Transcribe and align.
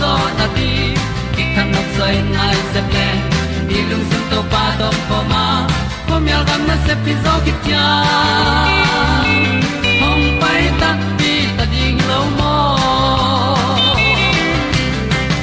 zo 0.00 0.12
na 0.38 0.46
ti 0.56 0.70
ki 1.34 1.44
kan 1.54 1.66
nok 1.74 1.88
sai 1.96 2.14
nai 2.36 2.56
se 2.72 2.80
ple 2.90 3.08
ni 3.68 3.78
lung 3.90 4.04
sun 4.10 4.22
to 4.30 4.40
pa 4.52 4.62
to 4.80 4.88
pa 5.08 5.18
ma. 5.32 5.44
Ko 6.08 6.14
myal 6.24 6.42
gam 6.48 6.62
na 6.68 6.76
se 6.86 6.94
pi 7.04 7.12
zo 7.24 7.32
ki 7.44 7.52
tia 7.64 7.86
hom 10.00 10.20
pai 10.42 10.62
ta 10.80 10.90
ti 11.18 11.32
ta 11.56 11.64
ding 11.72 11.98
lo 12.10 12.20
mo 12.38 12.54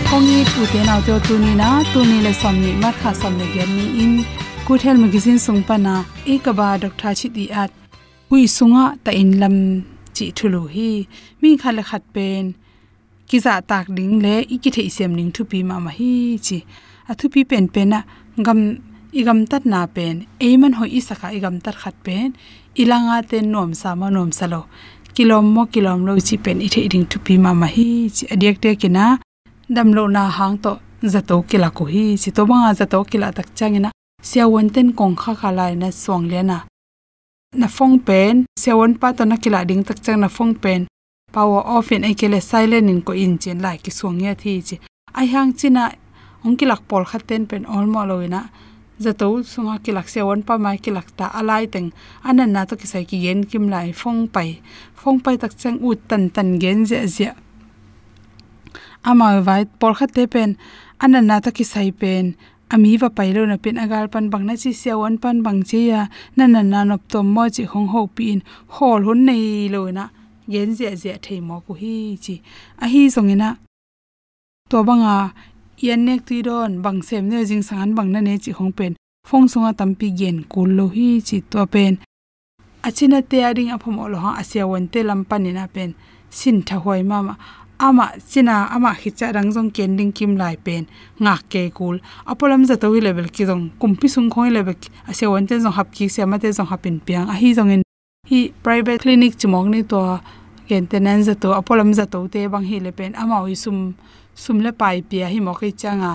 kong 0.09 0.25
ni 0.29 0.39
tu 0.53 0.61
te 0.71 0.79
nau 0.87 0.99
te 1.05 1.13
tu 1.27 1.35
ni 1.43 1.51
na? 1.61 1.69
Tu 1.91 1.99
ni 2.09 2.17
le 2.25 2.31
som 2.41 2.55
ni 2.63 2.71
ma 2.81 2.89
kha 3.01 3.11
som 3.21 3.33
le 3.39 3.45
gen 3.53 3.69
ni 3.77 3.85
in. 4.03 4.13
Good 4.67 4.81
health 4.85 5.01
magazine 5.03 5.39
sung 5.45 5.61
pa 5.69 5.75
na. 5.85 5.95
E 6.31 6.35
ka 6.45 6.51
ba 6.59 6.67
doctor 6.83 7.13
chi 7.19 7.27
ti 7.35 7.45
at 7.61 7.71
hui 8.29 8.43
sunga 8.57 8.83
ta 9.03 9.11
in 9.21 9.31
lam 9.41 9.55
chi 10.15 10.25
thulu 10.37 10.61
hi. 10.73 10.91
Mi 11.41 11.49
khala 11.63 11.83
khat 11.89 12.03
pen 12.15 12.45
ki 13.27 13.37
za 13.45 13.53
tak 13.69 13.85
ding 13.97 14.15
le 14.25 14.35
i 14.53 14.55
ki 14.63 14.69
thei 14.75 14.89
sem 14.97 15.11
ning 15.17 15.31
thu 15.35 15.43
pi 15.51 15.59
ma 15.69 15.75
ma 15.85 15.91
hi 15.97 16.11
chi. 16.45 16.57
A 17.09 17.13
thu 17.19 17.25
pi 17.33 17.41
pen 17.49 17.65
pen 17.73 17.87
na 17.93 17.99
gam 18.45 18.59
igam 19.19 19.39
tat 19.51 19.63
na 19.73 19.79
pen. 19.95 20.15
E 20.47 20.49
man 20.61 20.73
ho 20.77 20.83
i 20.97 20.99
saka 21.07 21.27
igam 21.37 21.55
tat 21.63 21.75
khat 21.81 21.95
pen. 22.05 22.29
Ilanga 22.81 23.17
te 23.29 23.37
nom 23.53 23.69
sa 23.81 23.89
ma 23.99 24.07
nom 24.15 24.31
salo 24.39 24.61
kilom 25.15 25.45
mo 25.55 25.63
kilom 25.73 25.99
lo 26.07 26.13
chi 26.27 26.35
pen 26.45 26.57
i 26.65 26.67
thei 26.73 26.87
ding 26.93 27.05
thu 27.11 27.17
pi 27.25 27.33
ma 27.43 27.51
ma 27.61 27.67
hi 27.75 27.87
chi. 28.15 28.23
Adiak 28.33 28.57
te 28.63 28.69
kina 28.81 29.05
dam 29.75 29.89
lo 29.97 30.03
na 30.15 30.23
hang 30.37 30.55
to 30.63 30.71
zato 31.13 31.35
kila 31.49 31.69
ko 31.77 31.83
hi 31.93 32.05
chi. 32.21 32.29
To 32.35 32.41
banga 32.49 32.71
zato 32.79 32.97
kila 33.11 33.27
tak 33.37 33.47
changena 33.57 33.89
sia 34.29 34.43
won 34.53 34.67
ten 34.75 34.87
kong 34.99 35.15
kha 35.21 35.31
kha 35.39 35.49
lai 35.57 35.73
na 35.81 35.87
song 36.03 36.25
le 36.31 36.41
na. 36.49 36.57
Na 37.59 37.67
phong 37.75 37.95
pen 38.07 38.35
siawon 38.61 38.93
pa 39.01 39.07
to 39.17 39.23
na 39.25 39.35
kila 39.43 39.59
ding 39.69 39.83
tak 39.87 39.97
chang 40.05 40.19
na 40.23 40.27
phong 40.37 40.53
pen 40.63 40.81
power 41.33 41.61
off 41.65 41.91
in 41.91 42.03
ekele 42.11 42.39
silent 42.41 42.89
in 42.93 43.01
ko 43.01 43.11
in 43.13 43.37
chen 43.41 43.59
lai 43.65 43.77
ki 43.83 43.91
suang 43.91 44.21
ya 44.21 44.33
thi 44.41 44.61
chi. 44.67 44.75
Ai 45.19 45.27
hang 45.33 45.51
china, 45.59 45.83
ong 46.45 46.55
ki 46.57 46.65
lak 46.69 46.81
pol 46.89 47.03
khaten 47.11 47.43
pen 47.49 47.65
all 47.65 47.85
mo 47.93 48.01
loina 48.09 48.41
zato 49.03 49.27
sunga 49.51 49.75
ki 49.83 49.91
lak 49.97 50.07
se 50.13 50.21
won 50.27 50.41
pa 50.47 50.57
mai 50.63 50.77
ki 50.83 50.91
lak 50.97 51.09
ta 51.17 51.25
alai 51.39 51.65
teng. 51.73 51.89
Anan 52.23 52.53
na 52.53 52.65
to 52.69 52.75
ki 52.81 52.87
sai 52.87 53.03
ki 53.09 53.17
yen 53.25 53.39
kim 53.49 53.65
lai 53.73 53.91
phong 54.01 54.27
pai. 54.35 54.61
Phong 54.99 55.19
pai 55.23 55.35
tak 55.41 55.53
chang 55.61 55.77
ut 55.89 55.99
tan 56.09 56.29
tan 56.35 56.49
gen 56.61 56.85
je 56.89 56.99
je 57.15 57.29
ama 59.09 59.27
vai 59.47 59.65
pol 59.79 59.93
kha 59.97 60.07
te 60.15 60.23
pen. 60.33 60.57
Anan 61.03 61.27
na 61.27 61.39
ta 61.43 61.49
ki 61.57 61.65
sai 61.73 61.89
pen. 61.91 62.25
Ami 62.73 62.97
wa 63.01 63.09
pailo 63.17 63.41
na 63.45 63.57
pin 63.63 63.77
agal 63.83 64.05
pan 64.13 64.29
bang 64.33 64.45
na 64.47 64.53
chi 64.61 64.71
siawan 64.81 65.15
pan 65.23 65.37
bang 65.45 65.61
chi 65.69 65.79
ya. 65.91 66.01
Na 66.37 66.45
na 66.53 66.61
na 66.61 66.79
nop 66.89 67.01
tom 67.11 67.27
mo 67.35 67.43
chi 67.55 67.63
hong 67.71 67.89
ho 67.93 68.01
pin. 68.17 68.39
Hol 68.75 69.01
hun 69.07 69.25
nei 69.27 69.69
lo 69.73 69.81
na 69.97 70.05
yen 70.47 70.75
zia 70.75 70.95
zia 70.95 71.17
thei 71.17 71.39
mo 71.39 71.61
ku 71.65 71.73
hi 71.73 72.17
chi. 72.23 72.41
A 72.83 72.87
hi 72.87 73.07
zongena 73.09 73.57
to 74.69 74.83
banga 74.83 75.33
yan 75.77 76.05
nek 76.05 76.25
ti 76.25 76.41
don, 76.41 76.81
bang 76.81 77.01
sem 77.01 77.27
ne 77.29 77.45
jing 77.45 77.63
san, 77.63 77.95
bang 77.95 78.09
na 78.11 78.19
ne 78.21 78.37
chi 78.37 78.51
hong 78.51 78.71
pen. 78.71 78.95
Phong 79.27 79.47
sunga 79.47 79.71
tampi 79.79 80.07
gen 80.19 80.43
kul 80.51 80.69
lo 80.77 80.87
hi 80.95 81.21
chi 81.27 81.37
to 81.51 81.65
pen. 81.73 81.97
Achina 82.83 83.19
te 83.29 83.37
ading 83.43 83.71
aphom 83.75 83.99
olo 83.99 84.17
ha 84.23 84.35
asia 84.41 84.67
won 84.67 84.87
te 84.87 84.99
lampani 85.03 85.51
na 85.53 85.67
pen. 85.67 85.95
Sin 86.29 86.57
tha 86.67 86.75
hoi 86.83 87.03
mama 87.03 87.37
ama 87.79 88.05
china 88.29 88.67
ama 88.75 88.91
khicha 89.01 89.31
rangjong 89.35 89.71
kending 89.75 90.11
kim 90.17 90.35
lai 90.41 90.55
pen. 90.65 90.83
Nga 91.23 91.35
ke 91.51 91.61
kul. 91.77 91.99
Apolam 92.31 92.65
za 92.65 92.75
to 92.75 92.89
level 92.89 93.27
ki 93.35 93.43
jong 93.45 93.71
kumpi 93.79 94.07
sung 94.09 94.29
khoi 94.29 94.49
level 94.49 94.75
asia 95.07 95.29
won 95.31 95.47
te 95.47 95.55
jong 95.63 95.75
hap 95.77 95.89
ki 95.95 96.07
se 96.09 96.25
ma 96.25 96.37
te 96.37 96.51
jong 96.51 96.67
hapin 96.71 96.99
piang. 96.99 97.29
A 97.29 97.35
hi 97.41 97.53
jong 97.53 97.71
in 97.71 97.83
hi 98.23 98.53
private 98.63 99.03
clinic 99.03 99.35
chimong 99.35 99.67
ni 99.67 99.83
to 99.83 99.99
maintenance 100.69 101.25
za 101.27 101.35
to 101.35 101.49
apolam 101.53 101.93
za 101.93 102.05
to 102.05 102.27
te 102.33 102.47
bang 102.47 102.63
hi 102.63 102.77
le 102.79 102.91
pen 102.91 103.11
ama 103.21 103.37
wi 103.45 103.55
sum 103.63 103.79
sum 104.43 104.61
le 104.65 104.71
pai 104.71 105.01
pia 105.09 105.27
hi 105.33 105.39
mo 105.47 105.53
kai 105.53 105.71
changa 105.81 106.11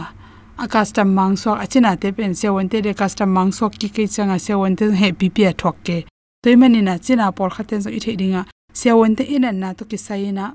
a 0.57 0.67
custom 0.73 1.09
mang 1.19 1.37
so 1.43 1.51
achina 1.65 1.93
te 2.01 2.09
pen 2.17 2.33
se 2.35 2.49
won 2.49 2.69
te 2.73 2.81
de 2.87 2.95
custom 3.01 3.29
mang 3.37 3.53
so 3.53 3.69
ki 3.69 3.89
kai 3.97 4.07
changa 4.15 4.37
se 4.47 4.55
won 4.61 4.77
te 4.79 4.89
he 5.01 5.13
pi 5.19 5.29
pia 5.37 5.51
thok 5.53 5.77
ke 5.87 5.99
toimani 6.43 6.81
na 6.89 6.95
china 6.99 7.27
por 7.33 7.51
khaten 7.57 7.83
so 7.85 7.91
i 7.99 8.01
thedinga 8.05 8.43
se 8.81 8.91
won 8.99 9.13
te 9.19 9.25
inan 9.37 9.57
na 9.63 9.73
to 9.79 9.85
ki 9.91 9.99
sai 10.07 10.31
na 10.39 10.47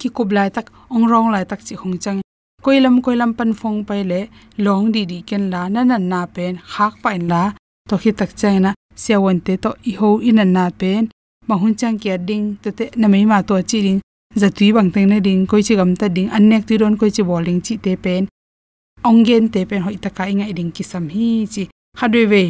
ki 0.00 0.08
kublai 0.16 0.48
tak 0.56 0.66
ong 0.94 1.06
rong 1.12 1.28
lai 1.34 1.44
tak 1.50 1.60
chi 1.66 1.74
hong 1.82 1.96
chang 2.02 2.18
koilam 2.64 2.96
koilam 3.04 3.30
pan 3.38 3.50
phong 3.60 3.78
pai 3.88 4.02
le 4.10 4.20
long 4.66 4.90
di 4.94 5.02
di 5.10 5.18
ken 5.28 5.44
la 5.52 5.62
na 5.74 5.80
na 5.90 5.96
na 6.10 6.20
pen 6.34 6.58
khak 6.72 6.94
pain 7.02 7.22
la 7.32 7.42
to 7.88 7.94
khi 8.02 8.10
tak 8.20 8.34
chang 8.42 8.74
siawon 9.02 9.38
te 9.46 9.54
to 9.62 9.70
i 9.90 9.92
ho 9.98 10.08
in 10.28 10.40
na 10.56 10.64
pen 10.80 11.02
ma 11.48 11.54
hun 11.60 11.74
chang 11.80 11.96
kia 12.02 12.16
ding 12.28 12.46
to 12.62 12.70
te 12.78 12.84
na 13.00 13.06
mai 13.12 13.24
ma 13.32 13.38
to 13.48 13.54
chi 13.70 13.78
ding 13.86 14.00
za 14.40 14.48
tui 14.56 14.68
bang 14.76 14.90
teng 14.94 15.08
na 15.12 15.18
ding 15.26 15.46
koi 15.50 15.62
chi 15.66 15.74
gam 15.78 15.90
ta 16.00 16.06
ding 16.16 16.28
an 16.36 16.42
nek 16.50 16.62
ti 16.68 16.74
ron 16.80 16.94
koi 17.00 17.10
chi 17.16 17.22
bowling 17.28 17.60
chi 17.66 17.74
te 17.84 17.92
pen 18.04 18.22
ong 19.08 19.20
gen 19.26 19.44
te 19.54 19.60
pen 19.68 19.80
hoi 19.86 19.96
ta 20.04 20.10
ka 20.16 20.24
inga 20.32 20.46
ding 20.58 20.70
ki 20.76 20.84
sam 20.90 21.04
hi 21.14 21.28
chi 21.52 21.62
hadwe 22.00 22.22
ve 22.32 22.42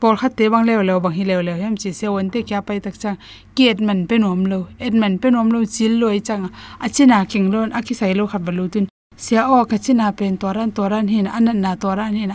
por 0.00 0.14
khat 0.20 0.32
te 0.38 0.44
bang 0.52 0.64
lew 0.68 0.80
lew 0.88 0.98
bang 1.04 1.14
hi 1.18 1.24
lew 1.30 1.40
lew 1.46 1.56
hem 1.62 1.74
chi 1.80 1.90
siawon 1.98 2.26
te 2.32 2.38
kya 2.48 2.58
pai 2.66 2.78
tak 2.84 2.96
chang 3.02 3.18
kiet 3.56 3.78
man 3.86 4.00
pe 4.08 4.16
nom 4.22 4.42
lo 4.52 4.60
et 4.84 4.94
man 5.00 5.14
pe 5.22 5.28
nom 5.34 5.48
lo 5.54 5.60
chil 5.74 5.92
loi 6.00 6.16
e 6.18 6.20
chang 6.28 6.42
a 6.46 6.50
achina 6.84 7.18
king 7.30 7.46
lon 7.52 7.68
ki 7.86 7.94
sai 8.00 8.12
lo 8.18 8.24
khat 8.32 8.42
balu 8.46 8.64
tin 8.72 8.86
sia 9.24 9.42
o 9.54 9.64
ka 9.70 9.76
china 9.84 10.06
pen 10.18 10.34
toran 10.42 10.70
toran 10.76 11.06
hin 11.12 11.26
an 11.36 11.48
na 11.64 11.70
toran 11.82 12.14
hin 12.20 12.32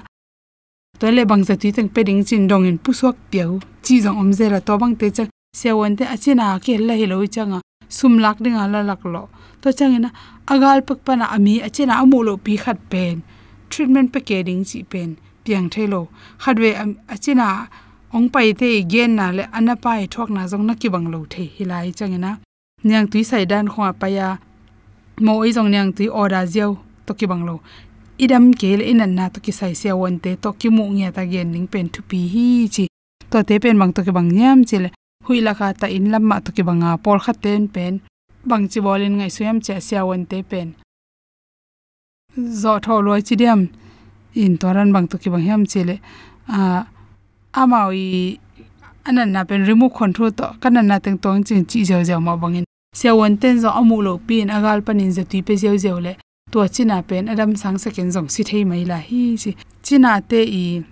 to 0.99 1.07
le 1.11 1.23
bang 1.25 1.43
za 1.47 1.55
ti 1.55 1.71
teng 1.71 1.89
pe 1.95 2.03
ding 2.03 2.23
chin 2.27 2.47
dong 2.47 2.65
in 2.69 2.77
pusok 2.77 3.15
piau. 3.31 3.59
Chi 3.83 3.95
jong 4.03 4.17
om 4.21 4.29
ze 4.33 4.49
la 4.49 4.59
to 4.59 4.77
bang 4.77 4.95
te 4.99 5.07
chang. 5.09 5.29
Se 5.55 5.71
won 5.71 5.95
te 5.95 6.03
achina 6.03 6.59
ke 6.63 6.73
la 6.87 6.93
hi 6.99 7.05
lo 7.11 7.25
chang 7.25 7.53
sum 7.87 8.13
lak 8.23 8.37
ding 8.43 8.57
ala 8.63 8.83
lak 8.83 9.03
lo. 9.05 9.29
To 9.61 9.71
chang 9.71 9.95
agal 10.53 10.79
pak 10.87 10.99
pana 11.05 11.25
ami 11.35 11.53
achina 11.67 11.93
amu 12.01 12.19
pi 12.45 12.53
khat 12.63 12.79
pen. 12.91 13.23
Treatment 13.69 14.11
pe 14.13 14.19
chi 14.69 14.83
pen. 14.91 15.09
Piang 15.43 15.69
thelo 15.73 16.01
khatwe 16.43 16.69
achina 17.13 17.47
ong 18.15 18.27
pai 18.33 18.51
te 18.59 18.83
gen 18.91 19.15
na 19.15 19.31
le 19.31 19.43
anapai 19.57 20.01
thok 20.13 20.29
na 20.35 20.47
jong 20.51 20.65
na 20.67 20.73
ki 20.81 20.89
bang 20.93 21.07
lo 21.13 21.19
the. 21.33 21.43
Hilai 21.57 21.95
changena 21.97 22.31
nyang 22.83 23.07
tui 23.11 23.23
sai 23.23 23.45
dan 23.45 23.67
khwa 23.73 23.93
pa 24.01 24.07
ya. 24.07 24.37
Mo 25.25 25.43
i 25.47 25.51
jong 25.55 25.71
nyang 25.71 25.91
tui 25.95 26.07
order 26.21 26.45
jiao 26.53 26.77
to 27.05 27.13
ki 27.13 27.25
bang 27.31 27.43
lo 27.47 27.55
idam 28.19 28.51
ke 28.59 28.69
le 28.79 28.83
inan 28.91 29.15
na 29.17 29.25
to 29.33 29.39
ki 29.45 29.51
sai 29.59 29.73
se 29.81 29.89
won 29.99 30.19
te 30.23 30.31
to 30.43 30.49
ki 30.59 30.69
mu 30.75 30.83
nge 30.95 31.09
ta 31.17 31.23
gen 31.31 31.51
ning 31.55 31.67
pen 31.73 31.87
thu 31.93 32.01
pi 32.09 32.19
hi 32.33 32.47
chi. 32.75 32.85
To 33.31 33.43
te 33.47 33.55
pen 33.63 33.77
mang 33.81 33.93
to 33.95 34.03
ki 34.05 34.11
bang 34.17 34.29
nyam 34.37 34.59
chi 34.69 34.77
le 34.83 34.89
hui 35.25 35.39
la 35.45 35.53
kha 35.59 35.67
ta 35.81 35.87
in 35.97 36.11
lam 36.11 36.23
ma 36.29 36.37
to 36.45 36.51
ki 36.55 36.63
banga 36.69 36.97
por 37.03 37.17
kha 37.23 37.33
ten 37.43 37.67
pen. 37.75 37.93
Bang 38.49 38.67
chi 38.71 38.79
bolin 38.85 39.13
ngai 39.17 39.31
suyam 39.35 39.57
che 39.65 39.79
sia 39.87 40.01
won 40.09 40.23
te 40.31 40.37
pen. 40.51 40.67
Zo 42.61 42.73
tho 42.85 43.01
loi 43.05 43.21
chi 43.27 43.35
diam. 43.41 43.61
In 44.43 44.53
toran 44.61 44.89
bang 44.95 45.07
to 45.11 45.17
ki 45.21 45.29
bang 45.33 45.45
hiam 45.47 45.63
chele 45.71 45.95
a 46.57 46.59
amawi 47.61 48.05
anan 49.07 49.29
na 49.33 49.41
pen 49.49 49.61
remote 49.69 49.95
control 49.99 50.31
to. 50.39 50.45
Kanan 50.61 50.87
na 50.91 50.99
teng 50.99 51.19
tong 51.23 51.43
chin 51.47 51.63
chi 51.71 51.79
jaw 51.89 52.01
jaw 52.09 52.19
ma 52.19 52.35
bangin 52.35 52.65
se 52.99 53.09
won 53.19 53.37
ten 53.41 53.55
zo 53.63 53.69
amu 53.79 54.01
lo 54.07 54.13
pin 54.27 54.47
agal 54.57 54.79
panin 54.87 55.11
je 55.15 55.23
tui 55.29 55.41
pe 55.41 55.55
jaw 55.55 55.77
jaw 55.85 55.99
le 56.05 56.13
to 56.51 56.67
china 56.67 57.03
pen 57.09 57.29
adam 57.29 57.55
sang 57.55 57.77
second 57.77 58.11
jong 58.13 58.29
si 58.29 58.43
thei 58.43 58.63
mai 58.69 58.83
la 58.91 58.97
hi 59.09 59.21
chi. 59.41 59.51
China 59.83 60.11
te 60.29 60.41
i 60.61 60.83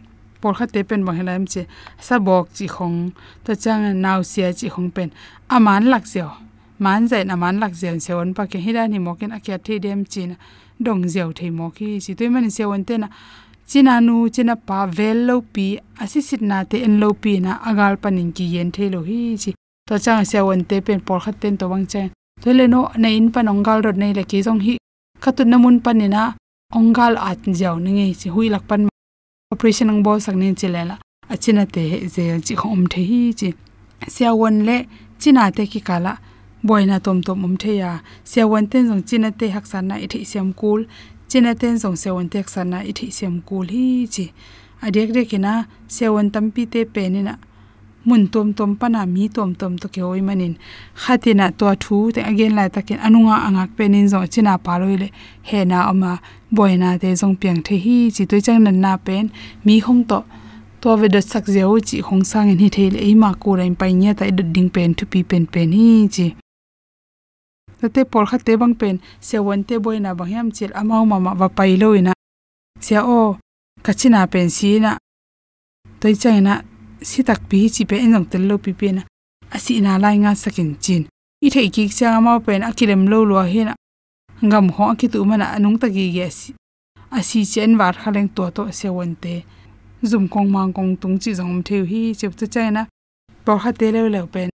por 0.41 0.53
kha 0.57 0.65
te 0.73 0.83
pen 0.89 1.05
bang 1.05 1.17
helam 1.19 1.43
che 1.53 1.61
sa 1.99 2.15
bok 2.19 2.45
chi 2.55 2.65
khong, 2.75 2.97
to 3.45 3.55
chang 3.63 3.85
naw 4.03 4.19
sia 4.31 4.53
chi 4.59 4.67
khong 4.73 4.89
pen. 4.95 5.09
Aman 5.55 5.83
lak 5.91 6.05
jaw 6.13 6.31
man 6.79 7.07
zai 7.09 7.23
na 7.23 7.35
man 7.35 7.59
lak 7.61 7.73
jaw 7.81 7.95
se 8.05 8.13
won 8.13 8.33
pa 8.37 8.43
ke 8.51 8.57
hidan 8.65 8.93
hi 8.93 8.99
mokin 9.07 9.31
akya 9.37 9.57
the 9.65 9.79
dem 9.79 10.05
china 10.05 10.35
dong 10.85 11.03
zeu 11.13 11.29
thei 11.37 11.49
mo 11.49 11.69
ki 11.77 11.99
chi. 12.03 12.11
Toy 12.13 12.29
man 12.29 12.49
se 12.51 12.63
won 12.65 12.83
te 12.87 12.95
na 12.97 13.07
china 13.69 13.93
nu, 14.07 14.29
china 14.35 14.55
pa 14.55 14.79
vel 14.97 15.17
lo 15.27 15.35
pi 15.53 15.67
asi 16.03 16.21
sit 16.21 16.41
na 16.49 16.63
te 16.63 16.77
en 16.87 16.99
lo 17.01 17.09
pi 17.21 17.39
na 17.45 17.51
agal 17.69 17.93
panin 18.03 18.31
ki 18.31 18.45
yen 18.53 18.69
thei 18.75 18.89
lo 18.93 19.01
hi 19.09 19.19
chi. 19.43 19.51
To 19.87 19.97
chang 20.05 20.25
se 20.31 20.39
won 20.47 20.61
te 20.69 20.81
pen 20.81 20.99
por 21.07 21.19
khat 21.23 21.35
ten 21.41 21.57
to 21.57 21.65
wang 21.71 21.85
chen 21.91 22.07
to 22.41 22.49
le 22.53 22.65
no 22.73 22.81
na 23.01 23.09
in 23.17 23.31
pan 23.33 23.47
ongal 23.53 23.79
rot 23.85 23.97
nei 24.01 24.13
le 24.17 24.23
ki 24.31 24.39
jong 24.45 24.61
hi 24.65 24.73
khatun 25.21 25.49
namun 25.51 25.79
panina, 25.85 26.35
ongal 26.73 27.13
at 27.29 27.41
jaw 27.59 27.75
ni 27.83 27.91
nge 27.97 28.05
chi 28.19 28.29
hui 28.29 28.47
lak 28.53 28.63
pan 28.69 28.81
operation 29.53 29.89
ang 29.89 30.03
bo 30.05 30.19
sak 30.19 30.35
nen 30.35 30.55
chile 30.59 30.81
la 30.89 30.95
achina 31.33 31.63
te 31.73 31.81
je 32.13 32.23
chi 32.45 32.53
khom 32.61 32.81
the 32.91 33.01
hi 33.09 33.21
chi. 33.39 33.49
Sia 34.13 34.31
won 34.39 34.65
le, 34.67 34.77
china 35.19 35.51
te 35.51 35.63
ki 35.71 35.79
kala. 35.87 36.13
Boina 36.67 36.97
tom 37.05 37.21
tom 37.21 37.45
um 37.45 37.55
the 37.61 37.71
ya. 37.81 37.91
Sia 38.23 38.43
won 38.47 38.67
ten 38.71 38.87
jong 38.89 39.03
china 39.09 39.29
te 39.31 39.45
hak 39.55 39.65
san 39.71 39.87
na 39.87 39.95
i 40.05 40.07
thei 40.07 40.23
sem 40.31 40.53
kul. 40.53 40.85
China 41.29 41.51
ten 41.55 41.77
jong 41.81 41.95
se 41.95 42.09
sewon 42.09 42.29
tek 42.29 42.47
san 42.49 42.69
na 42.71 42.79
i 42.89 42.91
thei 42.97 43.09
sem 43.17 43.41
kul 43.47 43.67
hi 43.73 44.07
chi. 44.13 44.25
Adek 44.85 45.09
de 45.15 45.21
kina 45.25 45.53
sewon 45.95 46.27
tampi 46.33 46.63
te 46.73 46.85
penina 46.93 47.33
mun 48.07 48.27
tom 48.33 48.47
tom 48.57 48.71
pana 48.79 49.01
mi 49.05 49.23
tom 49.35 49.49
tom 49.59 49.73
to 49.81 49.87
ke 49.93 50.01
oi 50.11 50.21
manin. 50.27 50.53
Khatina 51.01 51.47
to 51.59 51.67
thu 51.83 51.97
te 52.15 52.21
again 52.31 52.55
lai 52.57 52.69
takin 52.75 52.99
anunga 53.05 53.35
angak 53.47 53.69
penin 53.77 54.07
zo 54.11 54.19
china 54.33 54.53
paloile 54.65 55.07
he 55.49 55.59
na 55.71 55.77
ama 55.91 56.11
boina 56.55 56.89
te 57.01 57.09
jong 57.21 57.35
piang 57.41 57.59
the 57.65 57.75
hi 57.85 57.97
chi 58.15 58.23
toi 58.29 58.39
chang 58.45 58.63
nan 58.65 58.77
na 58.83 58.91
pen. 59.05 59.25
Mi 59.65 59.75
hong 59.85 60.01
to 60.09 60.19
to 60.81 60.89
ve 60.99 61.07
de 61.13 61.21
sak 61.21 61.45
zeu 61.55 61.73
chi 61.87 61.97
hong 62.07 62.23
sang 62.31 62.47
in 62.53 62.59
hi 62.63 62.69
thele 62.75 62.99
e 63.07 63.11
ma 63.21 63.29
ko 63.41 63.49
rain 63.59 63.75
pai 63.81 63.91
nya 64.01 64.11
ta 64.19 64.25
ding 64.55 64.69
pen, 64.75 64.89
thu 64.97 65.03
pi 65.11 65.19
pen 65.29 65.43
pen 65.53 65.69
hi 65.77 65.87
chi. 66.15 66.27
Tate 67.79 68.01
por 68.11 68.25
kha 68.29 68.37
te 68.45 68.53
bang 68.61 68.75
pen. 68.81 68.95
Se 69.27 69.37
won 69.45 69.61
te 69.67 69.75
boina 69.83 70.11
bang 70.19 70.31
yam 70.35 70.47
chil 70.55 70.71
amau 70.79 71.03
mama 71.11 71.31
wa 71.39 71.47
pai 71.57 71.73
lo 71.81 71.89
sia 72.79 73.01
o 73.03 73.37
kachina 73.85 74.19
pen 74.33 74.49
si 74.49 74.79
na. 74.79 74.91
Toi 75.99 76.13
chaina 76.21 76.53
si 77.01 77.23
tak 77.23 77.49
pi 77.49 77.69
chi 77.69 77.85
pe 77.85 77.95
enong 78.05 78.29
tel 78.31 78.47
lo 78.49 78.57
pi 78.57 78.73
pe 78.73 78.91
na. 78.91 79.01
Asi 79.51 79.81
na 79.81 79.97
lai 79.97 80.17
nga 80.17 80.35
sakin 80.35 80.75
chin. 80.83 81.03
I 81.45 81.49
thei 81.49 81.69
ki 81.69 81.89
cha 81.89 82.19
ma 82.19 82.39
pen 82.39 82.61
akilem 82.63 83.07
lo 83.11 83.23
lo 83.23 83.41
he 83.43 83.63
na. 83.63 83.73
Ngam 84.41 84.71
ho 84.75 84.95
ki 84.99 85.07
tu 85.07 85.25
mana 85.25 85.45
anung 85.55 85.77
ta 85.81 85.87
gi 85.87 86.11
ge 86.15 86.29
si 86.29 86.53
asi 87.11 87.45
chen 87.45 87.77
war 87.77 87.93
khaleng 87.93 88.29
to 88.35 88.49
to 88.51 88.71
se 88.71 88.89
won 88.89 89.15
te. 89.15 89.45
Zum 90.03 90.27
kong 90.27 90.51
mang 90.51 90.73
kong 90.73 90.97
tung 91.01 91.17
chi 91.17 91.31
jong 91.33 91.63
theu 91.63 91.83
hi 91.85 92.13
chep 92.13 92.33
tu 92.37 92.45
chaina 92.53 92.87
por 93.45 93.57
ha 93.63 93.71
te 93.71 93.91
le 93.91 94.09
le 94.09 94.21
pen 94.33 94.49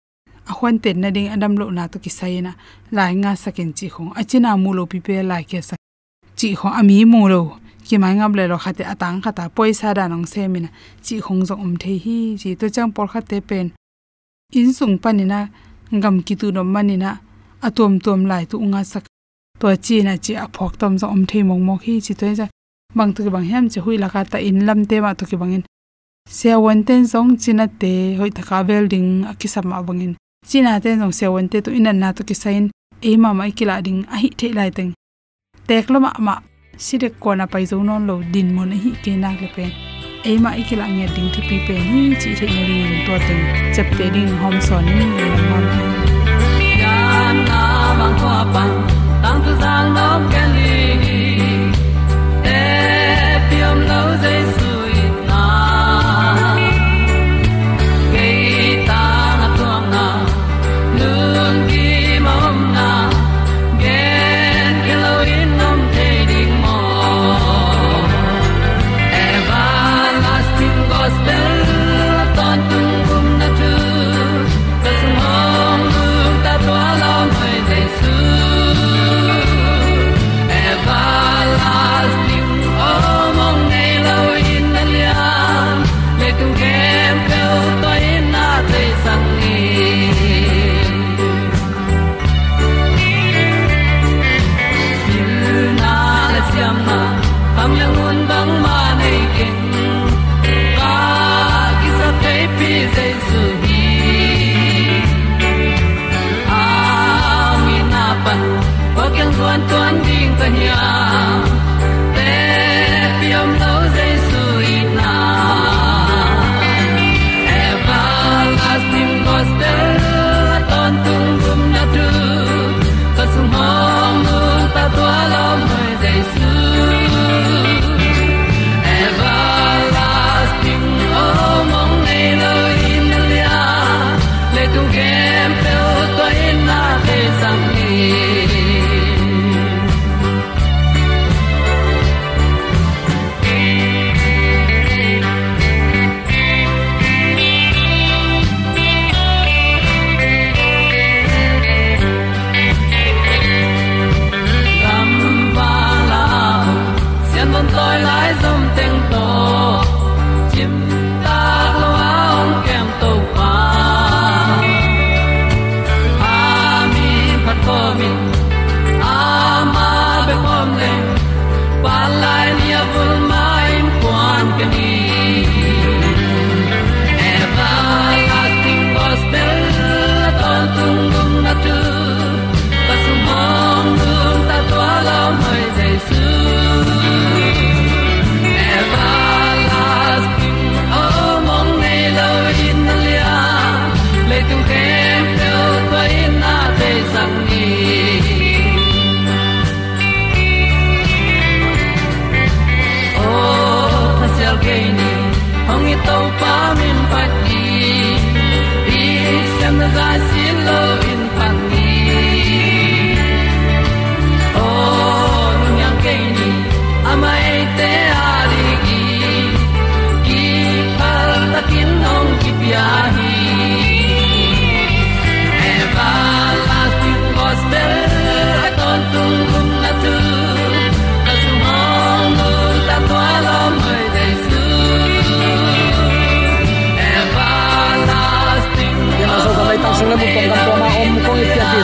a 0.50 0.52
khwan 0.52 0.78
ten 0.82 1.00
na 1.00 1.10
ding 1.10 1.28
adam 1.34 1.54
lo 1.60 1.70
na 1.70 1.86
to 1.86 1.98
ki 1.98 2.10
sai 2.10 2.40
na. 2.40 2.52
Lai 2.96 3.12
nga 3.14 3.36
sakin 3.36 3.72
chi 3.72 3.86
khong 3.94 4.12
achina 4.20 4.56
mu 4.62 4.70
lo 4.78 4.86
pi 4.86 4.98
pe 5.06 5.22
lai 5.22 5.44
ke 5.50 5.60
sa. 5.68 5.74
Chi 6.38 6.54
kho 6.58 6.68
ami 6.68 7.04
mu 7.04 7.28
lo 7.32 7.61
ki 7.92 7.98
mai 8.00 8.14
ngam 8.16 8.32
le 8.38 8.44
lo 8.52 8.56
khate 8.64 8.84
atang 8.92 9.20
khata 9.24 9.44
poisa 9.56 9.88
da 9.98 10.04
nong 10.08 10.26
se 10.32 10.42
mina 10.52 10.68
chi 11.04 11.14
khong 11.24 11.42
jong 11.48 11.62
um 11.64 11.74
the 11.82 11.92
hi 12.04 12.16
ji 12.40 12.50
to 12.60 12.66
chang 12.74 12.90
por 12.94 13.06
khate 13.12 13.36
pen. 13.48 13.66
In 14.58 14.72
sung 14.76 14.96
panina, 15.02 15.40
ngam 15.98 16.16
ki 16.26 16.34
tu 16.40 16.46
no 16.56 16.62
manina, 16.74 17.10
atom 17.66 17.92
tom 18.04 18.20
lai 18.30 18.44
tu 18.50 18.56
nga 18.70 18.80
sak. 18.92 19.04
To 19.60 19.66
chi 19.84 19.96
na 20.06 20.12
chi 20.24 20.32
a 20.44 20.46
phok 20.54 20.72
tom 20.80 20.92
zo 21.00 21.06
um 21.14 21.22
the 21.30 21.38
mong 21.48 21.62
mok 21.68 21.80
hi, 21.86 21.94
chi 22.06 22.14
to 22.20 22.26
ja 22.38 22.46
bang 22.96 23.12
tu 23.14 23.30
bang 23.34 23.46
hem 23.52 23.64
che 23.72 23.80
hui 23.84 23.96
la 24.02 24.08
ka 24.12 24.20
ta 24.32 24.38
in 24.48 24.58
lam 24.66 24.80
te 24.88 24.96
ma 25.04 25.10
to 25.18 25.24
ki 25.30 25.36
bangin 25.42 25.62
se 26.36 26.50
wan 26.64 26.80
ten 26.86 27.02
zong 27.12 27.30
china 27.42 27.64
te 27.80 27.92
hoi 28.18 28.30
ta 28.36 28.42
ka 28.48 28.56
building 28.68 29.08
akisam 29.30 29.64
ma 29.70 29.82
bangin 29.88 30.12
china 30.50 30.80
ten 30.82 30.94
nong 31.00 31.14
se 31.18 31.26
won 31.32 31.46
te 31.52 31.58
tu 31.64 31.70
in 31.78 31.88
na 32.02 32.08
to 32.16 32.22
ki 32.28 32.34
sain 32.42 32.64
e 33.08 33.10
ma 33.22 33.30
mai 33.38 33.52
kila 33.58 33.74
ding 33.86 34.00
a 34.12 34.16
hi 34.22 34.28
the 34.38 34.48
lai 34.58 34.70
teng. 34.76 34.92
Tek 35.68 35.86
lo 35.92 35.98
ma 36.04 36.10
ma 36.26 36.34
sire 36.76 37.08
ko 37.20 37.34
na 37.34 37.46
pai 37.46 37.64
zo 37.66 37.82
non 37.82 38.06
lo 38.06 38.22
din 38.32 38.48
mon 38.56 38.72
hi 38.72 38.90
ke 39.04 39.12
na 39.22 39.30
le 39.40 39.48
pen 39.54 39.70
e 40.24 40.38
ma 40.42 40.50
i 40.54 40.60
ikila 40.60 40.86
nge 40.96 41.06
ding 41.14 41.30
thu 41.34 41.40
pi 41.48 41.56
pen 41.66 41.82
hi, 41.90 42.00
chi 42.20 42.30
the 42.38 42.46
ne 42.54 42.62
ring 42.68 42.96
to 43.06 43.14
te. 43.26 43.36
Chap 43.74 43.88
te 43.98 44.06
ding 44.14 44.32
hom 44.40 44.56
son 44.66 44.84
ni 44.84 45.04
le 45.16 45.26
ma 45.50 45.58
yan 46.82 47.36
na 47.48 47.60
bang 47.98 48.16
kwa 48.20 48.38
pan 48.54 48.70
tang 49.22 49.40
tu 49.44 49.52
zal 49.62 49.84
no 49.96 50.08
ke 50.32 50.42
ling 50.54 51.01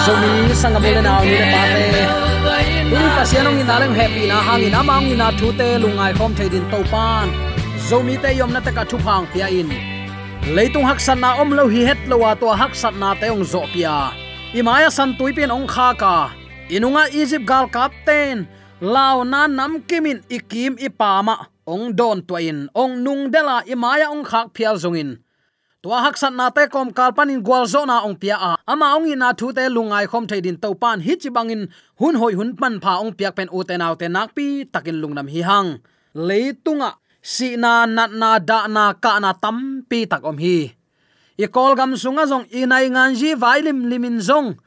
zomi 0.08 0.54
sanga 0.60 0.80
bole 0.84 1.00
naw 1.06 1.20
ni 1.24 1.36
le 1.36 1.46
pa 1.52 1.62
te 1.72 1.84
tu 2.90 2.96
pasianong 3.16 3.60
ina 3.62 3.74
leng 3.82 3.94
happy 4.00 4.24
na 4.30 4.38
hangin 4.46 4.78
amang 4.80 5.06
ina 5.12 5.28
thu 5.38 5.48
te 5.58 5.68
lungai 5.82 6.12
khom 6.18 6.32
theidin 6.38 6.64
to 6.72 6.80
pan 6.92 7.28
zomi 7.88 8.14
te 8.22 8.30
yom 8.38 8.50
na 8.54 8.60
ta 8.66 8.72
ka 8.76 8.82
thu 8.90 8.96
phang 9.06 9.24
pia 9.32 9.46
in 9.60 9.68
leitung 10.56 10.86
hak 10.88 11.00
san 11.06 11.18
na 11.24 11.30
om 11.42 11.50
lo 11.58 11.64
hi 11.72 11.80
het 11.88 12.00
lo 12.10 12.16
wa 12.24 12.32
to 12.40 12.48
hak 12.60 12.72
san 12.82 12.94
na 13.02 13.10
te 13.20 13.26
ong 13.34 13.44
zo 13.52 13.62
pia 13.72 13.96
imaya 14.60 14.88
san 14.96 15.10
tuipin 15.18 15.52
ong 15.56 15.68
kha 15.74 15.88
ka 16.02 16.16
inunga 16.76 17.04
egypt 17.20 17.46
gal 17.50 17.66
captain 17.76 18.36
lao 18.94 19.18
na 19.32 19.40
nam 19.58 19.72
kimin 19.88 20.18
ikim 20.36 20.72
ipama 20.86 21.36
ong 21.68 21.92
don 21.98 22.18
twain 22.28 22.58
ong 22.72 22.94
nung 23.04 23.22
dela, 23.34 23.60
imaya 23.68 24.06
ong 24.14 24.24
khak 24.30 24.46
phial 24.56 24.76
zongin 24.82 25.20
tua 25.78 26.02
hak 26.02 26.18
sat 26.18 26.34
na 26.34 26.50
te 26.50 26.66
kom 26.66 26.90
kalpan 26.90 27.30
in 27.30 27.42
gwal 27.46 27.62
zo 27.70 27.86
na 27.86 28.02
ong 28.02 28.18
pia 28.18 28.34
a. 28.34 28.52
Ama 28.66 28.98
ong 28.98 29.06
ina 29.14 29.30
thu 29.38 29.54
te 29.54 29.70
lungai 29.70 30.10
khom 30.10 30.26
theidin 30.26 30.58
to 30.58 30.74
pan 30.74 30.98
hi 31.06 31.14
chi 31.14 31.30
bangin 31.30 31.70
hun 32.00 32.18
hoi 32.18 32.34
hun 32.34 32.50
pan 32.58 32.82
pha 32.82 32.98
ong 32.98 33.14
piak 33.14 33.38
pen 33.38 33.48
u 33.54 33.62
te 33.62 33.78
naw 33.78 33.94
te 33.94 34.10
nak 34.10 34.34
pi 34.34 34.66
takin 34.72 34.98
lungnam 35.02 35.30
hi 35.30 35.40
hang. 35.46 35.78
Leitunga 36.18 36.98
si 37.22 37.54
na 37.62 37.86
nat 37.86 38.10
na 38.10 38.30
da 38.42 38.66
na 38.66 38.84
ka 39.04 39.22
na 39.22 39.30
tam 39.42 39.86
pi 39.88 40.02
tak 40.10 40.26
om 40.26 40.38
hi. 40.42 40.74
I 41.38 41.46
kol 41.46 41.78
gam 41.78 41.94
sunga 41.94 42.26
zong 42.26 42.50
inai 42.50 42.90
ngan 42.90 43.14
ji 43.14 43.38
vailim 43.38 43.86
limin 43.86 44.18
zong. 44.18 44.58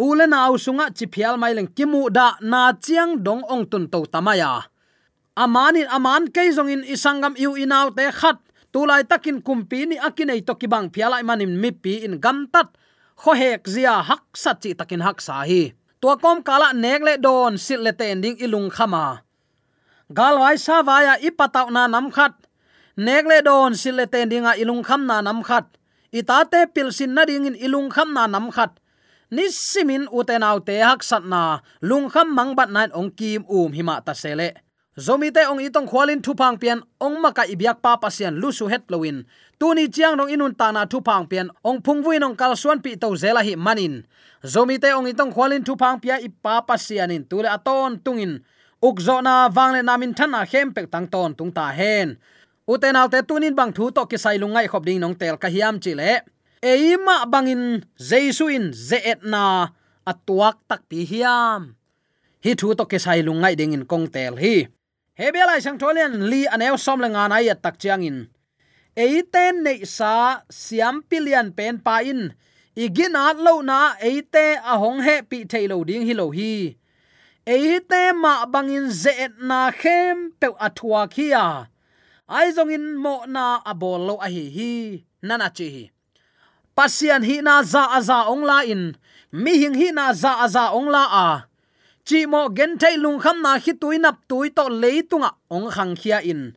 Ule 0.00 0.24
na 0.24 0.48
au 0.48 0.56
sunga 0.56 0.88
chi 0.96 1.04
phial 1.12 1.36
mai 1.36 1.52
leng 1.52 1.68
kimu 1.76 2.08
da 2.08 2.40
na 2.40 2.72
chiang 2.72 3.20
dong 3.20 3.44
ong 3.44 3.68
tun 3.68 3.84
to 3.92 4.08
tamaya. 4.08 4.72
Amanin 5.36 5.84
aman 5.92 6.32
ke 6.32 6.48
zong 6.56 6.72
in 6.72 6.82
isangam 6.88 7.36
yu 7.36 7.60
inaw 7.60 7.92
te 7.92 8.08
khat 8.08 8.47
tulai 8.72 9.04
takin 9.04 9.40
kumpi 9.42 9.88
ni 9.88 9.96
akinei 9.96 10.44
to 10.44 10.54
kibang 10.54 10.92
phialai 10.92 11.24
manin 11.24 11.56
mipi 11.56 12.04
in 12.04 12.20
gamtat. 12.20 12.74
Kho 13.18 13.34
hek 13.34 13.66
zia 13.66 14.02
hak 14.02 14.30
sat 14.36 14.62
chi 14.62 14.74
takin 14.78 15.02
hak 15.02 15.18
sa 15.18 15.42
hi. 15.42 15.74
Tua 15.98 16.14
kom 16.16 16.42
kala 16.46 16.70
nek 16.70 17.02
le 17.02 17.14
don 17.18 17.58
sil 17.58 17.82
le 17.82 17.92
ten 17.92 18.22
ding 18.22 18.38
ilung 18.38 18.70
khama. 18.70 19.26
Galwai 20.14 20.54
sa 20.54 20.86
waya 20.86 21.18
ipataw 21.18 21.68
na 21.74 21.90
nam 21.90 22.14
khat. 22.14 22.34
Nek 22.94 23.26
le 23.26 23.42
don 23.42 23.74
sil 23.74 23.98
le 23.98 24.06
ten 24.06 24.30
dinga 24.30 24.54
ilung 24.62 24.86
kham 24.86 25.02
na 25.10 25.18
nam 25.18 25.42
khat. 25.42 25.66
Itate 26.14 26.70
pilsin 26.70 27.12
na 27.12 27.26
ding 27.26 27.50
in 27.50 27.58
ilung 27.58 27.90
kham 27.90 28.14
na 28.14 28.30
nam 28.30 28.54
khat. 28.54 28.78
Nisimin 29.28 30.08
utenaw 30.08 30.62
te 30.64 30.80
hak 30.80 31.02
sat 31.04 31.26
na. 31.26 31.60
Lung 31.84 32.08
kham 32.08 32.32
mang 32.32 32.56
bat 32.56 32.70
nine 32.70 32.94
ong 32.96 33.10
kim 33.12 33.44
um 33.44 33.74
hima 33.74 34.00
ta 34.00 34.14
sele 34.16 34.56
zomite 34.98 35.46
ong 35.46 35.62
itong 35.62 35.86
khwalin 35.86 36.18
thupang 36.18 36.58
pian 36.58 36.82
ong 36.98 37.22
maka 37.22 37.46
ibyak 37.46 37.78
pa 37.78 37.94
pasian 38.02 38.34
lusu 38.34 38.66
het 38.66 38.82
lowin 38.90 39.22
tuni 39.58 39.86
chiang 39.86 40.18
nong 40.18 40.26
inun 40.26 40.54
tana 40.58 40.90
thupang 40.90 41.30
pian 41.30 41.54
ong 41.62 41.78
phungwui 41.78 42.18
nong 42.18 42.34
kalsuan 42.34 42.82
pi 42.82 42.98
to 42.98 43.14
zela 43.14 43.46
hi 43.46 43.54
manin. 43.54 44.02
Zomite 44.42 44.94
ong 44.94 45.10
itong 45.10 45.34
khwalin 45.34 45.66
thupang 45.66 45.98
pia 45.98 46.22
ipa 46.22 46.62
pasianin 46.62 47.26
tule 47.26 47.50
aton 47.50 47.98
tungin. 47.98 48.42
Ukzona 48.78 49.50
wangle 49.50 49.82
namin 49.82 50.14
thana 50.14 50.46
hem 50.46 50.70
tangton 50.70 51.34
tungta 51.34 51.38
tung 51.38 51.50
ta 51.50 51.74
hen. 51.74 52.18
Uten 52.66 52.94
autte 52.94 53.22
tunin 53.26 53.54
bang 53.54 53.74
thu 53.74 53.90
to 53.90 54.06
kisai 54.06 54.38
lungai 54.38 54.70
khop 54.70 54.86
ding 54.86 55.02
nong 55.02 55.18
tel 55.18 55.34
ka 55.34 55.50
hiam 55.50 55.82
chile. 55.82 56.22
Eima 56.62 57.26
bangin 57.26 57.82
jesuin 57.98 58.70
zeetna 58.70 59.74
atuak 60.06 60.62
tak 60.70 60.86
pi 60.86 61.02
hiam. 61.02 61.74
Hi 62.44 62.54
thu 62.54 62.78
to 62.78 62.86
kisai 62.86 63.26
lungai 63.26 63.58
ding 63.58 63.74
in 63.74 63.82
kong 63.82 64.06
tel 64.06 64.38
hi 64.38 64.70
hebelai 65.20 65.60
sang 65.60 65.78
tholen 65.82 66.30
li 66.30 66.46
anew 66.54 66.76
som 66.78 67.02
le 67.02 67.08
ngana 67.10 67.42
ya 67.42 67.54
tak 67.58 67.76
chiang 67.82 68.06
in. 68.06 68.18
Eiten 68.94 69.66
nei 69.66 69.82
sa 69.82 70.42
siam 70.50 71.02
pilian 71.08 71.50
pen 71.58 71.76
pa 71.86 72.00
in. 72.02 72.34
Igin 72.78 73.18
at 73.18 73.38
lo 73.46 73.58
na 73.62 73.98
eite 73.98 74.46
a 74.62 74.74
hong 74.78 75.02
he 75.06 75.16
pi 75.30 75.38
thailo 75.50 75.82
ding 75.88 76.06
hi 76.06 76.14
lo 76.14 76.30
hi. 76.30 76.78
Eite 77.46 78.02
ma 78.22 78.46
bangin 78.52 78.86
ze 79.02 79.12
na 79.42 79.60
khem 79.80 80.38
pe 80.40 80.48
athua 80.66 81.02
khia 81.14 81.66
ai 82.28 82.52
zong 82.52 82.70
in 82.76 82.86
mo 83.00 83.24
na 83.26 83.58
abol 83.64 84.00
lo 84.08 84.14
a 84.20 84.28
hi 84.28 84.44
hi. 84.56 84.72
Nana 85.22 85.48
chi 85.56 85.66
hi. 85.74 85.84
Pasian 86.76 87.24
hi 87.28 87.40
na 87.40 87.62
za 87.62 87.82
aza 87.98 88.28
ong 88.30 88.44
la 88.46 88.62
in. 88.62 88.94
Mi 89.32 89.52
hing 89.58 89.74
hi 89.74 89.88
na 89.90 90.12
za 90.12 90.32
aza 90.44 90.70
ong 90.78 90.88
la 90.94 91.04
a 91.10 91.28
chi 92.08 92.26
mo 92.26 92.48
gen 92.56 92.78
thai 92.80 92.96
lung 92.96 93.18
kham 93.20 93.42
na 93.44 93.58
khi 93.58 93.72
tui 93.80 93.98
nap 93.98 94.16
tui 94.28 94.48
to 94.56 94.64
leitunga 94.82 95.30
ong 95.48 95.68
khang 95.70 95.94
khia 96.00 96.18
in. 96.32 96.52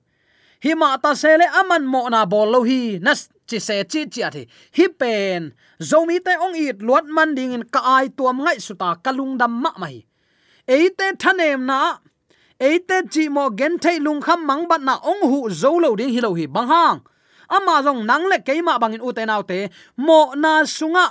Hi 0.63 0.71
ma 0.81 0.97
ta 1.03 1.11
sele 1.21 1.45
aman 1.59 1.83
mo 1.85 2.09
na 2.09 2.25
bol 2.25 2.47
lo 2.53 2.59
hi 2.69 2.99
nas 3.05 3.29
chi 3.47 3.59
se 3.67 3.83
chi 3.91 4.01
chi 4.13 4.21
athi 4.27 4.43
hi 4.77 4.85
pen 4.99 5.51
zomi 5.89 6.17
te 6.25 6.33
ong 6.45 6.55
it 6.55 6.77
luat 6.87 7.05
man 7.15 7.35
ding 7.35 7.53
in 7.57 7.63
ka 7.73 7.81
ai 7.95 8.07
tuam 8.17 8.37
ngai 8.43 8.59
suta 8.65 8.89
kalung 9.03 9.33
dam 9.41 9.53
ma 9.63 9.71
mai 9.81 9.97
eite 10.75 11.07
thanem 11.21 11.65
na 11.69 11.79
eite 12.67 12.97
chi 13.13 13.23
mo 13.35 13.43
gen 13.59 13.75
thai 13.83 13.97
lung 14.05 14.21
kham 14.25 14.39
mang 14.47 14.63
bat 14.71 14.81
na 14.87 14.95
ong 15.11 15.21
hu 15.29 15.39
zo 15.61 15.71
lo 15.83 15.89
ding 15.99 16.13
hi 16.15 16.19
lo 16.25 16.31
hi 16.39 16.45
bang 16.55 16.67
hang. 16.73 16.99
Ama 17.55 17.75
jong 17.85 18.01
nang 18.09 18.25
le 18.31 18.37
keima 18.47 18.79
bangin 18.81 19.03
uten 19.07 19.33
autte 19.35 19.59
mo 20.05 20.19
na 20.43 20.63
sunga 20.77 21.05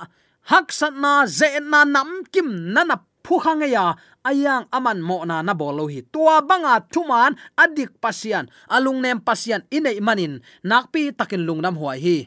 hak 0.50 0.73
sat 0.78 0.94
na 1.02 1.12
ze 1.38 1.61
na 1.61 1.85
nam 1.85 2.11
kim 2.32 2.49
na 2.75 2.82
nap 2.85 3.10
phu 3.25 3.39
khang 3.39 3.62
ya 3.65 3.95
ayang 4.25 4.67
aman 4.73 5.00
mo 5.00 5.25
na 5.25 5.43
na 5.43 5.55
bolo 5.55 5.87
hi 5.89 6.00
tua 6.12 6.41
banga 6.43 6.81
thuman 6.93 7.37
adik 7.57 8.00
pasian, 8.00 8.49
alung 8.69 9.00
nem 9.00 9.21
pasian 9.21 9.62
inei 9.71 10.00
manin. 10.00 10.41
Nakpi 10.65 11.12
takin 11.17 11.47
lungnam 11.47 11.77
huai 11.81 12.00
hi. 12.00 12.19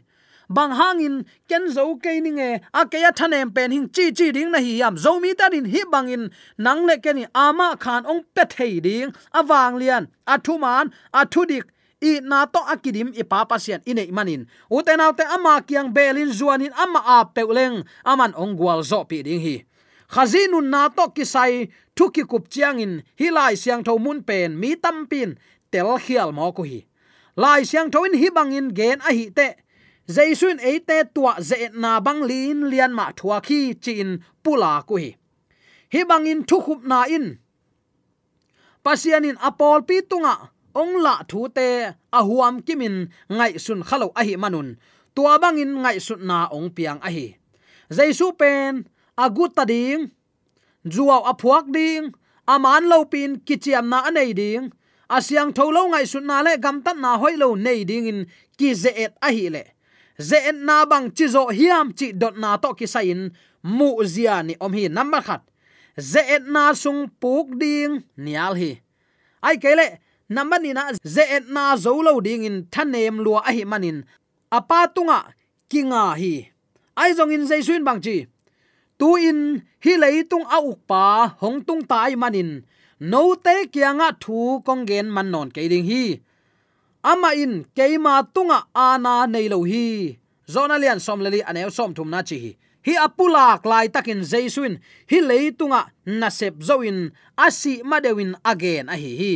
Bang 0.50 0.76
hangin, 0.76 1.26
ken 1.50 1.72
zo 1.72 1.96
ke 2.04 2.20
ni 2.22 2.32
nge 2.38 2.50
a 2.74 2.82
ke 2.86 2.98
ya 3.00 3.12
thanem 3.16 3.50
pen 3.56 3.72
hing 3.72 3.88
chi 3.96 4.12
chi 4.18 4.32
ding 4.36 4.52
na 4.52 4.60
hi 4.60 4.74
yam. 4.82 4.96
Zo 4.98 5.20
mi 5.20 5.34
ta 5.34 5.50
din 5.50 5.66
hi 5.66 5.82
bangin, 5.92 6.30
nang 6.58 6.86
le 6.86 6.98
ke 7.04 7.14
ni 7.16 7.26
ama 7.34 7.78
khan 7.80 8.06
ong 8.06 8.22
pe 8.36 8.44
thei 8.46 8.80
ding. 8.80 9.10
Awang 9.34 9.80
lian, 9.82 10.04
athuman, 10.28 10.92
athudik. 11.14 11.66
I 12.04 12.20
na 12.20 12.44
to 12.46 12.60
akidim 12.60 13.16
i 13.16 13.24
pa 13.24 13.48
pasian 13.48 13.80
inei 13.88 14.12
manin. 14.12 14.44
Uten 14.68 15.00
autte 15.00 15.24
ama 15.24 15.64
kiang 15.64 15.96
belin 15.96 16.28
zuanin 16.28 16.76
ama 16.76 17.00
a 17.00 17.24
peuleng 17.24 17.88
aman 18.04 18.36
ong 18.36 18.60
gwal 18.60 18.84
zo 18.84 19.08
pi 19.08 19.24
ding 19.24 19.40
hi 19.40 19.64
khazinun 20.14 20.70
na 20.70 20.82
to 20.94 21.10
kisai 21.16 21.74
thuki 21.98 22.24
kup 22.32 22.46
chiang 22.54 22.80
in 22.86 22.94
hilai 23.20 23.58
siang 23.58 23.82
tho 23.84 23.98
mun 23.98 24.22
pen, 24.22 24.60
mi 24.62 24.76
tam 24.84 25.08
pin, 25.10 25.30
tel 25.72 25.98
khial 25.98 26.30
mo 26.38 26.52
ko 26.54 26.64
hi. 26.64 26.86
Lai 27.36 27.62
siang 27.70 27.90
tho 27.90 28.06
in 28.06 28.14
hi 28.22 28.30
bangin 28.30 28.68
gen 28.78 29.02
a 29.02 29.12
hi 29.18 29.26
te. 29.38 29.48
Jaisun 30.16 30.60
e 30.62 30.74
te 30.88 30.98
tua 31.16 31.34
ze 31.42 31.70
na 31.74 32.00
bang 32.06 32.22
lin 32.30 32.70
lian 32.72 32.94
ma 32.94 33.06
thua 33.18 33.38
khi 33.48 33.74
chin 33.84 34.10
pula 34.44 34.86
ko 34.88 34.96
hi. 35.02 35.10
Hi 35.94 36.02
bangin 36.10 36.46
thu 36.50 36.58
khup 36.66 36.82
na 36.86 37.00
in. 37.16 37.26
Pasianin 38.86 39.38
apol 39.48 39.82
pi 39.88 39.98
tunga, 40.10 40.36
ong 40.76 40.94
la 41.06 41.16
thu 41.30 41.48
te 41.58 41.68
ahuam 42.20 42.56
kimin 42.66 42.96
ngai 43.38 43.54
sun 43.66 43.82
khalo 43.88 44.08
a 44.20 44.22
hi 44.28 44.36
manun. 44.44 44.70
Tua 45.16 45.34
bangin 45.42 45.72
ngai 45.82 45.98
sun 46.06 46.22
na 46.30 46.38
ong 46.56 46.70
piang 46.76 47.00
a 47.08 47.10
hi. 47.10 47.28
Jaisu 47.90 48.28
pen 48.38 48.86
agut 49.18 49.56
ta 49.56 49.66
ding. 49.66 50.12
Zuaw 50.86 51.24
aphuak 51.32 51.72
ding. 51.72 52.14
Aman 52.48 52.90
lo 52.90 53.06
pin 53.06 53.40
kichiam 53.40 53.88
na 53.88 54.04
anei 54.08 54.34
ding. 54.36 54.72
Asyang 55.10 55.54
tholo 55.54 55.88
ngai 55.92 56.08
sun 56.08 56.26
na 56.26 56.42
le 56.42 56.58
gam 56.58 56.82
tat 56.82 56.98
na 56.98 57.18
hoi 57.18 57.36
lo 57.36 57.56
nei 57.56 57.84
ding 57.84 58.08
in 58.08 58.20
ki 58.58 58.74
ze 58.74 58.90
et 58.90 59.14
a 59.22 59.30
hi 59.32 59.50
le. 59.50 59.64
Ze 60.20 60.38
et 60.50 60.56
na 60.56 60.86
bang 60.86 61.12
chi 61.12 61.28
zo 61.28 61.48
hiam 61.48 61.94
chi 61.98 62.12
dot 62.12 62.38
na 62.38 62.58
to 62.58 62.74
ki 62.74 62.88
sain 62.88 63.32
mu 63.64 64.04
zia 64.04 64.44
ni 64.44 64.56
om 64.60 64.74
hi. 64.74 64.88
Number 64.88 65.22
khat. 65.22 65.42
Ze 66.00 66.20
et 66.20 66.44
na 66.48 66.74
sung 66.74 67.10
puk 67.22 67.48
ding. 67.60 68.04
Nial 68.18 68.56
hi. 68.56 68.82
Ai 69.44 69.58
kele 69.58 70.00
number 70.30 70.60
ni 70.60 70.74
na 70.74 70.92
ze 71.04 71.22
et 71.22 71.46
na 71.48 71.76
zo 71.78 72.02
lo 72.02 72.20
ding 72.20 72.44
in 72.44 72.68
thanem 72.72 73.24
lua 73.24 73.42
a 73.46 73.52
hi 73.54 73.64
manin. 73.64 74.04
Apa 74.52 74.88
tunga 74.96 75.34
kinga 75.70 76.16
hi. 76.18 76.50
Ai 76.98 77.14
zong 77.14 77.34
in 77.34 77.48
zaisun 77.48 77.84
bang 77.86 78.02
chi 78.02 78.28
tu 79.04 79.20
in 79.20 79.60
hi 79.84 79.94
leitung 80.00 80.48
a 80.48 80.64
ukpa 80.64 81.36
hong 81.44 81.60
tung 81.68 81.84
tai 81.92 82.16
manin. 82.16 82.64
No 83.12 83.36
te 83.36 83.68
kianga 83.74 84.16
thu 84.24 84.64
kong 84.64 84.88
gen 84.88 85.12
man 85.16 85.28
non 85.34 85.52
ke 85.52 85.68
ding 85.72 85.84
hi. 85.92 86.04
Ama 87.12 87.36
in 87.44 87.68
keima 87.76 88.24
tunga 88.34 88.60
ana 88.72 89.28
nei 89.28 89.52
lo 89.52 89.60
hi. 89.72 90.16
Zona 90.48 90.80
lian 90.80 91.04
som 91.04 91.20
leli 91.20 91.44
anew 91.50 91.70
som 91.78 91.92
thum 91.92 92.10
na 92.14 92.24
chi 92.30 92.38
hi. 92.44 92.52
Hi 92.88 92.94
apula 93.06 93.46
klai 93.64 93.92
takin 93.92 94.24
jaisuin 94.32 94.80
hi 95.12 95.20
leitunga 95.30 95.82
nasep 96.22 96.56
zoin 96.68 97.12
asi 97.46 97.74
madewin 97.90 98.32
again 98.52 98.88
a 98.94 98.96
hi 99.04 99.12
hi. 99.22 99.34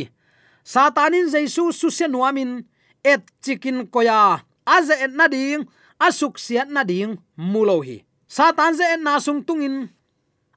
Satanin 0.72 1.28
jaisu 1.34 1.64
susenuamin 1.80 2.64
et 3.04 3.24
chikin 3.44 3.84
koya. 3.92 4.20
Aze 4.64 4.96
et 5.04 5.12
nading 5.12 5.68
asuk 6.00 6.34
siat 6.44 6.68
nading 6.72 7.20
mulo 7.36 7.80
hi 7.84 8.07
satan 8.28 8.76
ze 8.78 8.84
en 8.84 9.08
sung 9.20 9.42
tungin 9.42 9.88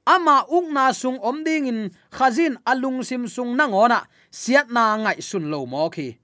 ama 0.06 0.44
uk 0.50 0.66
na 0.72 0.92
sung 0.94 1.20
om 1.22 1.44
ding 1.44 1.68
in. 1.68 1.80
Khazin 2.12 2.58
alung 2.66 3.04
sim 3.06 3.28
sung 3.28 3.56
na 3.56 3.68
ngona 3.70 4.08
siat 4.32 4.68
na 4.70 4.98
ngai 4.98 5.22
sun 5.22 5.50
lo 5.52 5.66
mo 5.66 5.90
khi. 5.90 6.18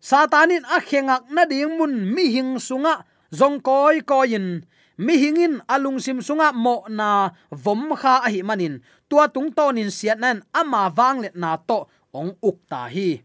Satanin 0.00 0.64
a 0.64 0.80
khengak 0.80 1.28
na 1.30 1.44
ding 1.44 1.76
mun 1.78 2.14
mi 2.14 2.32
hing 2.34 2.58
sunga. 2.58 3.04
Zong 3.30 3.62
koi 3.62 4.02
koin 4.02 4.66
mi 4.98 5.14
hingin 5.16 5.62
alung 5.70 6.02
sim 6.02 6.18
sunga 6.18 6.50
mo 6.52 6.82
na 6.90 7.30
vom 7.50 7.94
kha 7.94 8.26
a 8.26 8.28
hi 8.28 8.42
manin. 8.42 8.82
Tua 9.08 9.30
tung 9.30 9.54
tonin 9.54 9.90
siat 9.90 10.18
nan 10.18 10.42
ama 10.52 10.90
wang 10.90 11.22
let 11.22 11.36
na 11.38 11.56
to 11.56 11.86
ong 12.12 12.34
uk 12.42 12.58
ta 12.70 12.90
hi. 12.90 13.22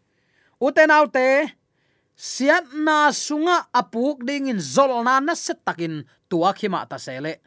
Uten 0.61 0.93
autte 0.93 1.51
siat 2.15 2.71
na 2.71 3.11
sunga 3.11 3.67
apuk 3.75 4.23
ding 4.23 4.47
in 4.47 4.59
zol 4.59 5.03
na 5.03 5.19
na 5.19 5.35
set 5.35 5.59
takin 5.67 6.07
tua 6.31 6.55
khima 6.55 6.87
ta 6.87 6.95
sele. 6.95 7.43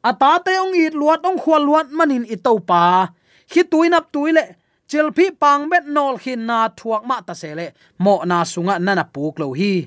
Ata 0.00 0.40
te 0.40 0.56
ong 0.56 0.74
it 0.74 0.96
luat 0.96 1.20
ong 1.28 1.36
khwal 1.36 1.62
luat 1.62 1.88
manin 1.92 2.24
i 2.24 2.36
to 2.40 2.56
pa. 2.64 3.12
Khi 3.46 3.62
tuinap 3.68 4.08
tuile 4.10 4.56
chelpi 4.88 5.30
pang 5.34 5.68
bet 5.70 5.84
nol 5.86 6.16
khin 6.16 6.48
na 6.48 6.72
thuak 6.72 7.04
ma 7.04 7.20
ta 7.20 7.34
sele. 7.36 7.76
Mo 8.00 8.24
na 8.24 8.42
sunga 8.48 8.80
nana 8.80 9.04
puk 9.04 9.36
lo 9.38 9.52
hi. 9.52 9.86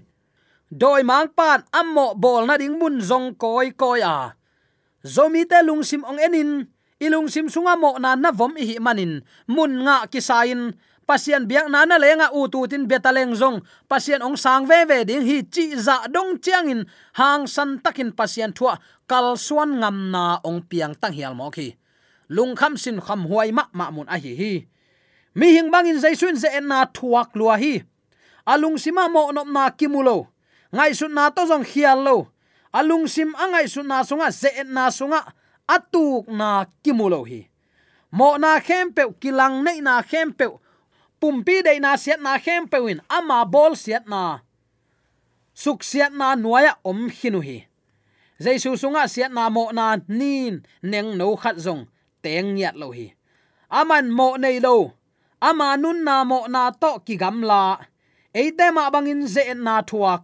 Doi 0.70 1.02
mang 1.02 1.34
pan 1.34 1.66
ammo 1.74 2.14
bol 2.14 2.46
na 2.46 2.56
ding 2.62 2.78
mun 2.78 3.02
zong 3.02 3.34
koi 3.42 3.74
koi 3.74 4.06
a. 4.06 4.38
Zomi 5.02 5.50
te 5.50 5.66
lung 5.66 5.82
sim 5.82 6.06
ong 6.06 6.22
enin 6.22 6.70
ilung 7.00 7.32
sim 7.32 7.48
sunga 7.50 7.74
mo 7.80 7.98
na 7.98 8.14
na 8.14 8.30
vom 8.30 8.54
hi 8.54 8.78
manin. 8.78 9.26
Mun 9.50 9.82
nga 9.88 10.06
kisain 10.12 10.78
pasien 11.10 11.50
biak 11.50 11.66
na 11.74 11.90
na 11.90 11.98
lenga 11.98 12.30
u 12.38 12.46
tu 12.46 12.70
tin 12.70 12.86
betaleng 12.86 13.34
zong. 13.34 13.66
Pasien 13.90 14.22
ong 14.22 14.38
sang 14.38 14.70
ve 14.70 14.86
ve 14.86 15.02
ding 15.10 15.26
hi 15.26 15.42
chi 15.50 15.74
za 15.74 16.06
dong 16.06 16.38
chiang 16.38 16.70
in. 16.70 16.82
Hang 17.18 17.50
san 17.50 17.82
takin 17.82 18.14
pasien 18.14 18.54
thua. 18.54 18.78
Kal 19.10 19.34
suan 19.34 19.82
ngam 19.82 20.14
na 20.14 20.38
ong 20.46 20.62
piang 20.70 20.94
tang 20.94 21.18
hial 21.18 21.34
mo 21.34 21.50
khi. 21.50 21.74
Lung 22.30 22.54
kham 22.54 22.78
sin 22.78 23.02
kham 23.02 23.26
huai 23.26 23.50
ma 23.50 23.66
ma 23.74 23.90
mun 23.90 24.06
a 24.06 24.22
hi 24.22 24.38
hi. 24.38 24.54
Mi 25.34 25.58
hing 25.58 25.74
bangin 25.74 25.98
zaisun 25.98 26.38
ze 26.38 26.54
na 26.62 26.86
thuak 26.86 27.34
lua 27.34 27.58
hi. 27.58 27.82
Alung 28.46 28.78
sima 28.78 29.10
mo 29.10 29.34
nop 29.34 29.50
na 29.50 29.74
kimulo 29.74 30.30
ngai 30.70 30.94
sun 30.94 31.18
na 31.18 31.34
to 31.34 31.42
zong 31.50 31.66
hial 31.66 32.06
lo. 32.06 32.30
Alung 32.70 33.10
sim 33.10 33.34
angai 33.34 33.66
sun 33.66 33.90
na 33.90 34.06
sunga 34.06 34.30
ze 34.30 34.62
na 34.70 34.94
sunga. 34.94 35.26
Atuk 35.66 36.30
na 36.30 36.70
kimulo 36.86 37.26
hi. 37.26 37.50
Mo 38.14 38.38
na 38.38 38.62
khempe 38.62 39.10
kilang 39.22 39.66
nei 39.66 39.82
na 39.82 40.02
khempe 40.06 40.46
pumpi 41.20 41.56
de 41.66 41.74
na 41.80 41.92
siat 42.04 42.20
na 42.26 42.34
khem 42.44 42.64
pewin 42.72 43.00
ama 43.18 43.46
bol 43.46 43.74
siat 43.84 44.06
na 44.08 44.24
suk 45.54 45.80
siat 45.90 46.12
na 46.20 46.36
nuaya 46.36 46.74
om 46.90 47.10
khinu 47.18 47.42
hi 47.48 47.58
jaisu 48.44 48.72
sunga 48.82 49.04
siat 49.14 49.32
na 49.36 49.50
mo 49.56 49.64
na 49.78 49.86
nin 50.08 50.54
neng 50.92 51.10
no 51.20 51.36
khat 51.36 51.58
zong 51.66 51.84
teng 52.24 52.58
yat 52.58 52.76
lo 52.76 52.92
hi. 52.92 53.08
Aman 53.70 54.06
mo 54.18 54.36
nei 54.38 54.60
lo. 54.60 54.76
Ama 55.42 55.78
nun 55.78 56.04
na 56.04 56.24
mo 56.24 56.40
na 56.48 56.72
to 56.72 56.92
ki 57.06 57.16
gam 57.22 57.42
la. 57.50 57.78
Eite 58.34 58.68
ma 58.76 58.90
bangin 58.94 59.28
ze 59.28 59.44
na 59.54 59.76
thuak. 59.90 60.24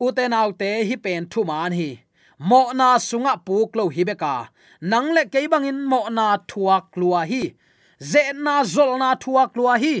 Uten 0.00 0.32
autte 0.40 0.70
hi 0.88 0.96
pen 1.04 1.26
thu 1.32 1.40
man 1.50 1.72
hi. 1.78 1.90
Mo 2.38 2.72
na 2.78 2.88
sunga 3.08 3.34
puk 3.46 3.70
lo 3.78 3.84
hi 3.94 4.02
beka 4.08 4.34
nang 4.90 5.08
le 5.16 5.22
ke 5.32 5.40
bangin 5.52 5.80
mo 5.90 6.00
na 6.16 6.26
thuak 6.50 6.86
lua 7.00 7.20
hi 7.30 7.42
ze 8.10 8.22
na 8.44 8.54
zol 8.74 8.92
na 9.02 9.10
thuak 9.22 9.50
lua 9.58 9.74
hi, 9.82 9.96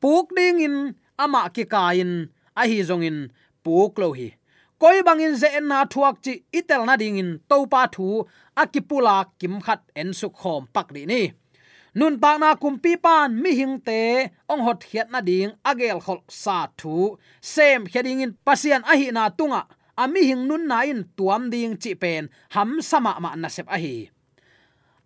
puk 0.00 0.26
ding 0.36 0.60
in 0.66 0.76
ama 1.24 1.42
ki 1.54 1.64
kain 1.72 2.12
a 2.60 2.62
hi 2.70 2.78
zong 2.88 3.04
in 3.08 3.18
puk 3.64 3.92
lo 4.02 4.08
hi. 4.18 4.28
Koi 4.80 5.00
bangin 5.06 5.34
ze 5.40 5.48
na 5.60 5.78
thuak 5.92 6.16
chi 6.24 6.32
itel 6.58 6.82
na 6.86 6.94
ding 7.02 7.18
in 7.22 7.30
to 7.48 7.56
pa 7.72 7.82
thu 7.94 8.08
akipula 8.62 9.16
kim 9.40 9.54
khat 9.64 9.80
en 10.00 10.10
su 10.18 10.28
khom 10.38 10.62
pak 10.74 10.88
ri 10.94 11.02
ni. 11.12 11.22
Nun 11.98 12.14
pa 12.22 12.30
na 12.42 12.48
kumpi 12.62 12.92
pan 13.04 13.28
mi 13.42 13.50
hing 13.58 13.76
te, 13.86 14.00
ong 14.52 14.62
hot 14.66 14.80
hiat 14.90 15.08
na 15.10 15.20
ding 15.28 15.50
agel 15.70 15.98
khol 16.04 16.20
sa 16.42 16.58
thu. 16.80 17.16
Sem 17.52 17.80
khading 17.92 18.20
in 18.24 18.32
pasian 18.46 18.82
a 18.92 18.94
hi 19.00 19.08
na 19.16 19.24
tunga 19.38 19.62
ami 20.02 20.20
hing 20.28 20.44
nun 20.48 20.64
na 20.70 20.78
in 20.92 21.00
tuam 21.16 21.42
ding 21.52 21.76
chi 21.82 21.92
pen, 22.02 22.28
ham 22.54 22.70
sama 22.90 23.12
ma 23.24 23.30
na 23.34 23.48
sep 23.48 23.68
a 23.76 23.78
hi 23.84 23.96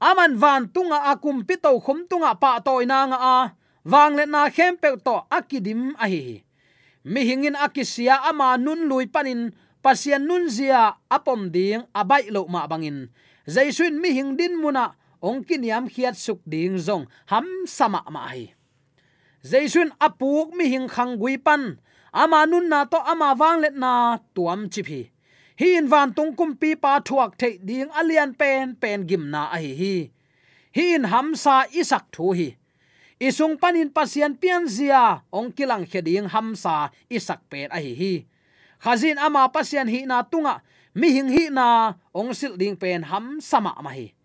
aman 0.01 0.33
van 0.41 0.65
tunga 0.73 1.13
akum 1.13 1.45
pito 1.45 1.77
khum 1.85 2.09
tunga 2.09 2.33
pa 2.35 2.59
toy 2.65 2.89
na 2.89 3.07
nga 3.13 3.19
a. 3.21 3.39
Wang 3.85 4.17
le 4.17 4.25
na 4.27 4.49
khem 4.53 4.77
pe 4.77 4.97
to 5.01 5.25
akidim 5.33 5.97
a 5.97 6.09
hi 6.09 6.45
mi 7.05 7.25
hingin 7.25 7.57
akisia 7.57 8.21
ama 8.29 8.61
nun 8.61 8.85
lui 8.89 9.09
panin 9.09 9.57
pasian 9.81 10.29
nun 10.29 10.53
zia 10.53 11.01
apom 11.09 11.49
ding 11.49 11.85
abai 11.97 12.29
lo 12.29 12.45
ma 12.45 12.69
bangin. 12.69 13.09
Zaisun 13.49 13.97
mi 14.01 14.13
hing 14.13 14.37
din 14.37 14.61
muna 14.61 14.93
ongkin 15.25 15.65
yam 15.65 15.89
khiat 15.89 16.17
suk 16.17 16.41
ding 16.45 16.77
zong, 16.77 17.09
ham 17.33 17.47
sama 17.65 18.05
ma 18.13 18.29
hi. 18.29 18.53
Zaisun 19.41 19.97
apuk 19.97 20.53
mi 20.53 20.69
hing 20.69 20.89
khang 20.89 21.17
gui 21.17 21.41
pan, 21.41 21.81
ama 22.13 22.45
nun 22.45 22.69
na 22.69 22.85
to 22.85 23.01
ama 23.01 23.33
wang 23.33 23.65
let 23.65 23.75
na 23.75 24.21
tuam 24.37 24.69
chi 24.69 24.83
phi 24.85 25.01
hi 25.61 25.77
in 25.77 25.85
van 25.93 26.09
tung 26.17 26.33
kum 26.33 26.57
pi 26.57 26.73
pa 26.73 27.05
thuak 27.05 27.37
the 27.37 27.61
ding 27.61 27.93
alian 27.93 28.33
pen 28.33 28.73
pen 28.81 29.05
gim 29.05 29.29
na 29.31 29.53
a 29.53 29.59
hi 29.61 29.73
hi. 29.81 29.97
In 30.73 31.05
ham 31.05 31.37
sa 31.37 31.69
isak 31.81 32.09
thu 32.15 32.33
hi. 32.33 32.57
Isung 33.21 33.61
panin 33.61 33.93
pasian 33.93 34.33
pian 34.41 34.65
zia, 34.65 35.21
ong 35.29 35.53
kilang 35.53 35.85
kheding 35.85 36.33
ham 36.33 36.57
sa 36.57 36.89
isak 37.13 37.45
pen 37.51 37.69
a 37.69 37.77
hi 37.77 37.93
hi. 37.93 38.15
Khazin 38.81 39.21
ama 39.21 39.53
pasian 39.53 39.85
hi 39.93 40.09
na 40.09 40.25
tunga, 40.25 40.65
mi 40.97 41.13
hing 41.13 41.29
hi 41.29 41.53
na, 41.53 41.93
ong 42.17 42.33
sil 42.33 42.57
ding 42.57 42.77
pen 42.81 43.05
ham 43.05 43.37
sama 43.45 43.77
ma 43.85 43.93
hi. 43.93 44.17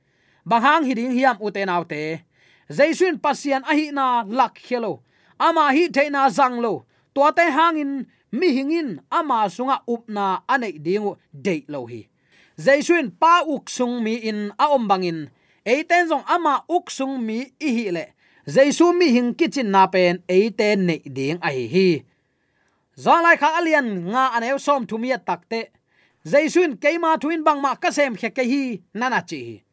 Banghang 0.47 0.87
hi 0.87 0.93
ding 0.95 1.11
hiam 1.11 1.35
uten 1.43 1.67
autte 1.67 2.23
jaisun 2.71 3.19
pasian 3.19 3.67
a 3.67 3.75
hi 3.75 3.91
na 3.91 4.23
lak 4.23 4.55
khelo. 4.55 5.03
Ama 5.35 5.75
hi 5.75 5.91
theina 5.91 6.31
zanglo 6.31 6.87
to 7.11 7.27
te 7.35 7.43
hangin 7.51 8.07
mi 8.39 8.47
hingin 8.55 8.89
ama 9.17 9.49
sunga 9.55 9.77
upna 9.93 10.25
anei 10.53 10.75
dingu 10.85 11.11
dei 11.45 11.61
lo 11.67 11.85
hi. 11.91 12.01
Jaisun 12.65 13.11
pa 13.21 13.43
uk 13.53 13.69
sung 13.69 14.03
mi 14.03 14.15
in, 14.29 14.51
a 14.63 14.65
om 14.75 14.87
bangin 14.87 15.19
eiten 15.65 16.07
zong 16.11 16.25
ama 16.35 16.63
uk 16.75 16.91
sung 16.97 17.15
mi 17.27 17.37
i 17.59 17.69
hi 17.77 17.85
le. 17.95 18.05
Jaisu 18.47 18.93
mi 18.93 19.07
hing 19.15 19.33
kitchen 19.39 19.71
na 19.71 19.87
pen, 19.93 20.21
eiten 20.29 20.85
nei 20.87 21.01
ding 21.17 21.39
a 21.41 21.49
hi 21.49 21.65
hi. 21.75 21.89
Zong 23.03 23.21
lai 23.25 23.37
kha 23.41 23.49
alian, 23.59 23.87
nga 24.11 24.23
anew 24.37 24.57
som 24.65 24.87
thumia 24.89 25.17
takte 25.17 25.61
jaisun 26.31 26.77
keima 26.81 27.17
thuin 27.21 27.43
bangma 27.45 27.71
kasem 27.83 28.13
khe 28.19 28.29
ke 28.37 28.43
hi, 28.51 28.63
nana 28.93 29.21
chi 29.29 29.65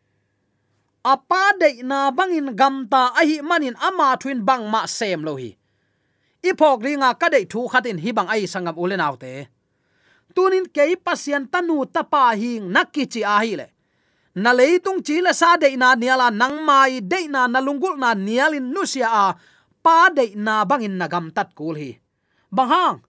apa 1.04 1.58
de 1.58 1.82
na 1.82 2.10
bangin 2.14 2.54
gamta 2.54 3.10
ahi 3.18 3.42
manin 3.42 3.74
ama 3.82 4.14
thuin 4.20 4.44
bangma 4.46 4.86
sem 4.86 5.22
lo 5.26 5.34
hi 5.36 5.56
ipok 6.42 6.78
ringa 6.86 7.10
ka 7.20 7.26
dei 7.34 7.44
thu 7.52 7.60
khatin 7.72 7.98
hibang 8.04 8.28
ai 8.34 8.44
sangam 8.52 8.76
ulen 8.82 9.02
autte 9.08 9.32
tunin 10.34 10.66
ke 10.66 10.96
pasien 10.96 11.44
tanu 11.52 11.84
tapa 11.84 12.32
hing 12.40 12.72
nakichi 12.72 13.20
a 13.22 13.36
hi 13.44 13.52
le. 13.60 13.66
Na 14.42 14.50
leitung 14.56 15.04
chi 15.04 15.20
la 15.20 15.32
sa 15.36 15.60
de 15.60 15.68
na 15.76 15.92
niala 15.94 16.32
nang 16.32 16.64
mai 16.64 17.04
de 17.04 17.28
na 17.28 17.44
nalungul 17.52 18.00
na 18.00 18.16
nialin 18.16 18.72
nusia 18.72 19.08
a, 19.24 19.26
pa 19.84 20.08
de 20.16 20.32
na 20.44 20.64
bangin 20.64 20.96
nagam 20.96 21.28
tat 21.36 21.52
kul 21.58 21.76
hi. 21.76 21.90
Bang 22.48 23.04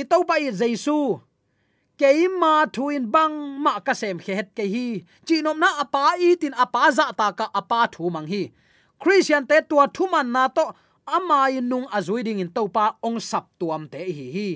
itau 0.00 0.22
pai 0.28 0.46
jaisu 0.54 1.18
pa 1.98 2.10
ma 2.40 2.64
thuin 2.74 3.04
bang 3.14 3.34
ma 3.64 3.72
ka 3.86 3.92
sem 4.00 4.16
khet 4.24 4.48
ke 4.56 4.64
hi 4.74 4.86
chinom 5.26 5.58
na 5.60 5.68
apa 5.82 6.16
i 6.16 6.38
tin 6.40 6.54
apa 6.64 6.88
za 6.96 7.06
ta 7.18 7.28
ka 7.38 7.46
apa 7.60 7.90
thu 7.92 8.04
mang 8.14 8.30
hi. 8.32 8.42
Christian 9.02 9.44
te 9.50 9.58
tua 9.68 9.84
thu 9.94 10.04
man 10.12 10.30
na 10.32 10.48
to 10.56 10.64
ama 11.06 11.48
nung 11.60 11.86
azui 11.90 12.22
ding 12.22 12.40
in 12.40 12.50
topa 12.50 12.96
ong 13.02 13.20
sap 13.20 13.48
tuam 13.58 13.88
te 13.88 14.00
hi 14.00 14.26
hi. 14.34 14.50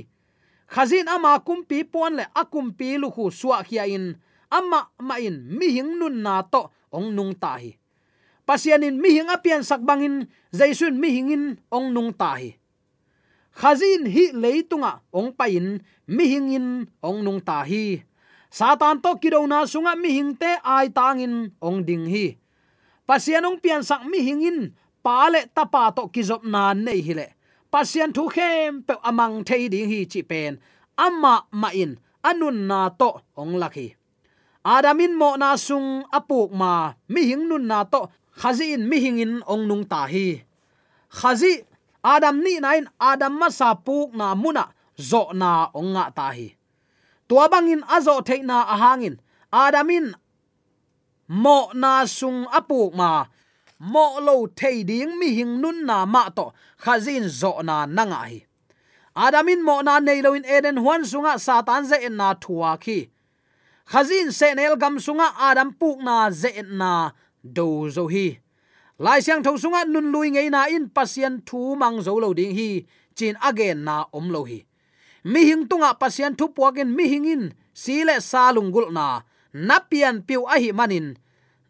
Khazin 0.69 1.07
ama 1.09 1.39
kumpi 1.45 1.85
pon 1.85 2.17
le 2.19 2.25
akumpi 2.35 2.97
lu 2.97 3.11
khu 3.11 3.31
suwa 3.31 3.63
khia 3.63 3.85
in, 3.87 4.17
ama 4.51 4.91
ma 4.99 5.17
in 5.21 5.45
mi 5.59 5.71
hing 5.71 5.99
nun 5.99 6.23
na 6.25 6.43
to 6.43 6.71
ong 6.91 7.15
nung 7.15 7.35
ta 7.37 7.61
hi. 7.61 7.77
Pasianin 8.45 9.01
mi 9.01 9.17
hing 9.17 9.29
apian 9.33 9.65
sak 9.65 9.81
bangin 9.81 10.29
jaisun 10.53 11.01
mi 11.01 11.09
hingin 11.13 11.57
ong 11.73 11.93
nung 11.95 12.13
ta 12.13 12.37
hi. 12.37 12.57
Khazin 13.55 14.11
hi 14.11 14.35
leitunga 14.35 15.01
ong 15.15 15.31
pain 15.33 15.79
mi 16.11 16.25
hingin 16.27 16.91
ong 17.01 17.23
nung 17.23 17.41
ta 17.41 17.63
hi. 17.63 18.03
Satan 18.55 19.03
to 19.03 19.19
kidona 19.19 19.67
sunga 19.67 19.99
mi 19.99 20.15
hingte 20.15 20.63
ai 20.63 20.91
tangin 20.91 21.51
ong 21.59 21.83
ding 21.83 22.07
hi. 22.07 22.37
Pasianong 23.05 23.61
pian 23.61 23.85
sak 23.85 24.07
mi 24.09 24.23
hingin 24.25 24.73
pale 25.05 25.41
tapa 25.57 25.83
to 25.97 26.03
kizop 26.15 26.43
na 26.53 26.63
nei 26.87 27.01
hi 27.07 27.13
le 27.21 27.27
pasien 27.73 28.11
thu 28.17 28.23
khem 28.35 28.73
pe 28.87 28.95
amang 29.09 29.37
thei 29.49 29.65
ding 29.73 29.89
hi 29.93 30.01
chi 30.13 30.23
pen. 30.31 30.53
Amma 31.07 31.35
ma 31.61 31.69
in, 31.83 31.93
anun 32.29 32.59
na 32.71 32.81
to 33.01 33.09
ong 33.41 33.55
lakhi 33.63 33.87
adamin 34.65 35.13
mo 35.13 35.37
na 35.37 35.53
sung 35.61 36.09
apuk 36.09 36.49
ma 36.51 36.97
mi 37.13 37.29
hing 37.29 37.45
nun 37.49 37.69
na 37.69 37.85
to. 37.85 38.09
Khazi 38.35 38.75
in 38.75 38.89
mi 38.91 38.99
hingin 38.99 39.45
ong 39.47 39.69
nung 39.69 39.85
ta 39.87 40.11
hi. 40.11 40.43
Khazi, 41.07 41.63
adam 42.03 42.43
ni 42.43 42.59
nain 42.59 42.91
adam 42.99 43.39
ma 43.39 43.47
sa 43.47 43.79
puk 43.79 44.11
na 44.11 44.35
muna, 44.35 44.75
zo 44.99 45.31
na 45.31 45.71
onga 45.71 46.11
ta 46.11 46.35
hi. 46.35 46.51
Tua 47.29 47.47
bangin 47.53 47.87
azo 47.87 48.19
theina 48.27 48.67
ahangin 48.75 49.23
adamin 49.55 50.19
mo 51.31 51.71
na 51.79 52.03
sung 52.11 52.43
apuk 52.51 52.91
ma 52.99 53.31
mo 53.93 54.07
lo 54.27 54.47
thei 54.59 54.83
ding 54.89 55.13
mi 55.21 55.29
hing 55.37 55.61
nun 55.63 55.79
na 55.89 56.07
ma 56.15 56.23
to 56.37 56.47
khazin 56.83 57.29
zo 57.41 57.53
na 57.69 57.77
nanga 57.97 58.21
hi. 58.31 58.39
Adamin 59.25 59.61
mo 59.63 59.81
na 59.87 60.01
nei 60.01 60.21
lo 60.25 60.35
in 60.35 60.45
eden, 60.57 60.77
huan 60.83 61.03
sunga 61.11 61.39
satan 61.47 61.85
ze 61.91 61.97
en 62.07 62.17
na 62.17 62.35
thuwa 62.43 62.73
khi. 62.85 62.99
Khazin 63.91 64.29
senel 64.39 64.75
gam 64.83 64.97
sunga 64.99 65.29
adam 65.49 65.71
puk 65.81 65.99
na 66.07 66.31
ze 66.31 66.51
na 66.81 66.93
do 67.57 67.89
zo 67.95 68.05
hi. 68.09 68.41
Lai 68.99 69.21
siang 69.21 69.43
thong 69.45 69.59
sunga 69.63 69.85
nun 69.87 70.13
lui 70.13 70.31
ngei 70.31 70.51
na 70.51 70.67
in 70.67 70.89
pasien 70.97 71.35
thu 71.47 71.77
mang 71.77 71.99
zo 72.07 72.15
lo 72.23 72.31
ding 72.39 72.55
hi, 72.59 72.87
chin 73.17 73.37
again 73.43 73.85
na 73.85 74.07
om 74.13 74.31
lo 74.35 74.45
hi. 74.51 74.65
Mi 75.25 75.41
hing 75.49 75.69
tunga 75.69 75.91
pasien 76.01 76.33
thu 76.39 76.49
puakin 76.57 76.89
mi 76.97 77.05
hingin 77.13 77.53
sile 77.73 78.17
salungul 78.31 78.89
na 78.93 79.07
napian 79.55 80.17
piu 80.27 80.43
a 80.47 80.57
hi 80.63 80.71
manin 80.73 81.17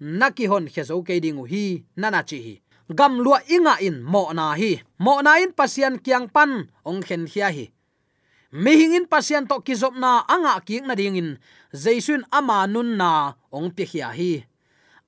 naki 0.04 0.44
hon 0.46 0.68
khezo 0.68 1.00
ke 1.00 1.16
dingu 1.24 1.48
hi 1.48 1.80
nana 1.96 2.20
chi 2.28 2.38
hi. 2.46 2.54
Gam 2.92 3.16
lua 3.24 3.40
inga 3.48 3.80
in, 3.80 4.04
mo 4.04 4.28
na 4.36 4.52
hi. 4.52 4.84
Mo 5.00 5.24
na 5.24 5.40
in 5.40 5.56
pasian 5.56 5.96
kyang 6.04 6.28
pan, 6.28 6.68
ong 6.84 7.00
khen 7.00 7.24
khia 7.24 7.48
hi. 7.48 7.72
Mi 8.52 8.76
hingin 8.76 9.08
pasian 9.08 9.48
to 9.48 9.56
kizop 9.64 9.96
na, 9.96 10.20
anga 10.28 10.60
kiek 10.60 10.84
na 10.84 10.94
ding 10.94 11.16
in. 11.16 11.30
Jaisun 11.72 12.28
ama 12.28 12.68
nun 12.68 13.00
na, 13.00 13.32
ong 13.48 13.72
pi 13.72 13.88
khia 13.88 14.12
hi. 14.12 14.44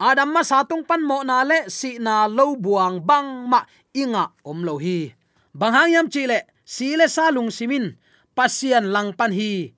Adam 0.01 0.33
ma 0.33 0.41
sa 0.41 0.65
tung 0.65 0.85
pan 0.89 1.05
mo 1.05 1.21
na 1.21 1.45
le, 1.45 1.69
si 1.69 2.01
na 2.01 2.25
lo 2.29 2.57
buang 2.57 3.05
bang 3.05 3.45
ma 3.45 3.61
inga 3.93 4.33
om 4.45 4.65
lo 4.65 4.81
hi. 4.81 5.13
Bang 5.53 5.77
hang 5.77 5.93
yam 5.93 6.09
chi 6.09 6.25
le, 6.25 6.49
si 6.65 6.97
le 6.97 7.09
sa 7.09 7.29
lung 7.29 7.53
simin 7.53 7.97
pasian 8.37 8.89
lang 8.89 9.13
pan 9.13 9.33
hi. 9.33 9.73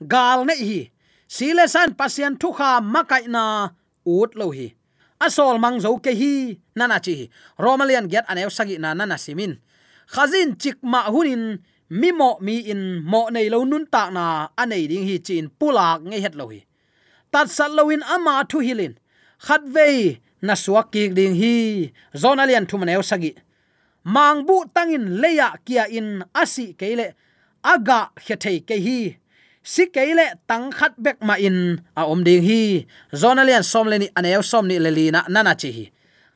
Gal 0.00 0.44
ne 0.48 0.56
hi. 0.56 0.88
Si 1.28 1.52
le 1.56 1.68
san 1.68 1.92
pasian 1.96 2.36
thu 2.40 2.52
kha 2.52 2.80
makai 2.80 3.28
na 3.28 3.72
ut 4.06 4.30
lo 4.40 4.50
hi 4.50 4.74
asol 5.20 5.58
mang 5.62 5.78
zo 5.84 5.96
ke 6.04 6.12
hi 6.20 6.58
nana 6.78 6.98
chi 7.04 7.30
romalian 7.58 8.06
get 8.12 8.24
anew 8.30 8.50
sagi 8.50 8.76
na 8.78 8.94
nana 8.94 9.16
simin 9.18 9.52
khazin 10.12 10.58
chik 10.62 10.78
ma 10.82 11.00
hunin 11.14 11.62
mi 11.90 12.08
mo 12.12 12.38
mi 12.40 12.56
in, 12.72 13.02
mo 13.04 13.28
nei 13.34 13.48
lo 13.52 13.64
nun 13.64 13.84
ta 13.86 14.10
na 14.10 14.48
anei 14.62 14.88
ding 14.90 15.06
hi 15.08 15.16
chin 15.26 15.46
pulak 15.58 16.00
nge 16.08 16.18
het 16.24 16.34
lo 16.40 16.46
hi 16.52 16.60
tat 17.32 17.48
sat 17.56 17.70
lo 17.76 17.82
in 17.94 18.02
ama 18.14 18.34
thu 18.50 18.58
hilin 18.66 18.94
khat 19.46 19.62
ve 19.74 19.86
na 20.46 20.54
suak 20.64 20.86
ki 20.92 21.02
ding 21.18 21.34
hi 21.40 21.54
zonalian 22.22 22.64
thu 22.68 22.76
manew 22.80 23.02
sagi 23.10 23.32
mang 24.14 24.38
bu 24.46 24.56
tangin 24.74 25.04
leya 25.22 25.48
kia 25.66 25.84
in 25.98 26.08
asi 26.42 26.66
keile 26.80 27.06
aga 27.72 28.10
khethei 28.24 28.58
ke 28.68 28.76
hi 28.86 28.98
si 29.62 29.86
keile 29.86 30.26
tang 30.46 30.70
khat 30.70 30.94
bek 30.98 31.18
ma 31.22 31.34
in. 31.38 31.80
A 31.96 32.06
om 32.06 32.24
ding 32.24 32.42
hi. 32.42 32.86
Zonalian 33.14 33.64
som 33.64 33.86
leni 33.86 34.08
anew 34.18 34.42
som 34.42 34.66
ni 34.68 34.78
lelina 34.78 35.24
nana 35.28 35.54
chi 35.54 35.70
hi. 35.70 35.84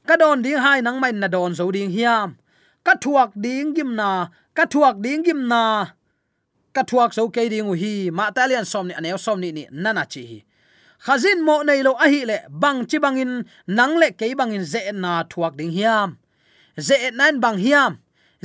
Ka 0.06 0.16
don 0.16 0.42
ding 0.42 0.58
hai 0.58 0.80
nang 0.80 1.00
mai 1.00 1.12
na 1.12 1.28
don 1.28 1.52
zo 1.54 1.70
ding 1.72 1.90
hiam. 1.90 2.38
Ka 2.86 2.94
thuak 2.94 3.30
ding 3.34 3.74
gim 3.74 3.96
na 3.96 4.28
ka 4.54 4.64
thuak 4.66 5.02
ding 5.02 5.22
gim 5.26 5.48
na 5.48 5.86
ka 6.72 6.82
thuak 6.82 7.10
zo 7.12 7.28
ke 7.28 7.48
ding 7.50 7.66
hi. 7.74 8.10
Ma 8.10 8.30
talian 8.30 8.64
som 8.64 8.86
ni 8.88 8.94
anew 8.94 9.18
som 9.18 9.40
ni 9.40 9.52
ni 9.52 9.66
nana 9.70 10.06
chi 10.06 10.22
hi. 10.30 10.38
Khazin 11.04 11.44
mo 11.44 11.62
nei 11.62 11.82
lo 11.82 11.92
a 12.04 12.06
hi 12.08 12.24
le 12.24 12.38
bang 12.48 12.86
chi 12.88 12.98
bangin 12.98 13.44
nang 13.66 13.94
le 14.00 14.08
ke 14.18 14.32
bangin 14.38 14.64
ze 14.64 14.92
na 14.92 15.22
thuak 15.30 15.54
ding 15.58 15.72
hiam. 15.76 16.16
Ze 16.78 17.10
nan 17.10 17.40
bang 17.40 17.58
hiam 17.58 17.92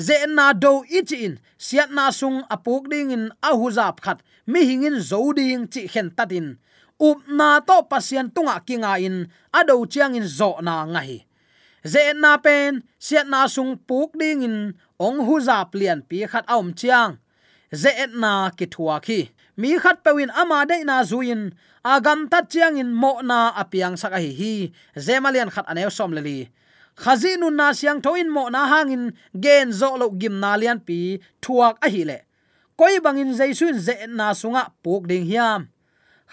ze 0.02 0.18
na 0.26 0.46
do 0.54 0.74
ichin 0.90 1.38
siat 1.66 1.94
na 1.94 2.10
sung 2.10 2.42
apuk 2.50 2.90
ding 2.90 3.14
in 3.14 3.26
ahuzap 3.50 4.02
khat, 4.02 4.20
mi 4.50 4.66
hingin 4.66 4.98
zô 5.10 5.22
ding 5.38 5.70
chi 5.70 5.86
khen 5.94 6.10
tatin 6.18 6.48
up 6.98 7.20
na 7.30 7.62
to 7.68 7.78
pasian 7.90 8.28
tunga 8.34 8.58
kinga 8.68 8.98
in 9.08 9.30
ado 9.54 9.86
chiang 9.92 10.18
in 10.20 10.28
zo 10.38 10.58
na 10.66 10.86
ngai 10.94 11.30
ze 11.82 12.14
na 12.14 12.38
pen, 12.38 12.86
siat 13.02 13.26
na 13.26 13.50
sung 13.50 13.78
puk 13.78 14.14
ding 14.14 14.46
in, 14.46 14.58
ong 15.02 15.26
huzap 15.26 15.74
lian 15.74 16.06
pi 16.06 16.26
khat 16.30 16.46
aum 16.46 16.74
chiang. 16.78 17.18
Ze 17.74 17.90
na 18.14 18.52
ki 18.52 18.68
thua 18.68 19.00
khi, 19.02 19.32
mi 19.58 19.80
khat 19.80 20.04
pewin 20.04 20.30
ama 20.36 20.66
de 20.70 20.84
na 20.84 21.02
zuin 21.04 21.56
agam 21.82 22.30
ta 22.30 22.46
chiang 22.46 22.78
in 22.78 22.94
mo 22.94 23.22
na 23.22 23.50
apiang 23.56 23.98
saka 23.98 24.20
hi 24.22 24.32
hi. 24.40 24.54
Zemalian 24.94 25.50
khat 25.50 25.66
anew 25.72 25.90
som 25.90 26.12
leli 26.14 26.50
khazinu 26.96 27.50
na 27.52 27.74
siang 27.74 28.02
thoin 28.02 28.30
mo 28.30 28.50
na 28.50 28.68
hangin 28.68 29.14
gen 29.34 29.72
zo 29.72 29.98
lo 29.98 30.10
gim 30.12 30.40
na 30.40 30.58
lian 30.58 30.80
pi 30.80 31.20
thuak 31.42 31.78
a 31.82 31.88
hi 31.90 32.04
le. 32.04 32.18
Koi 32.78 33.00
bangin 33.00 33.34
jaisun 33.38 33.78
ze 33.80 33.96
na 34.08 34.34
sunga 34.34 34.74
puk 34.84 35.08
ding 35.08 35.26
hiam. 35.26 35.70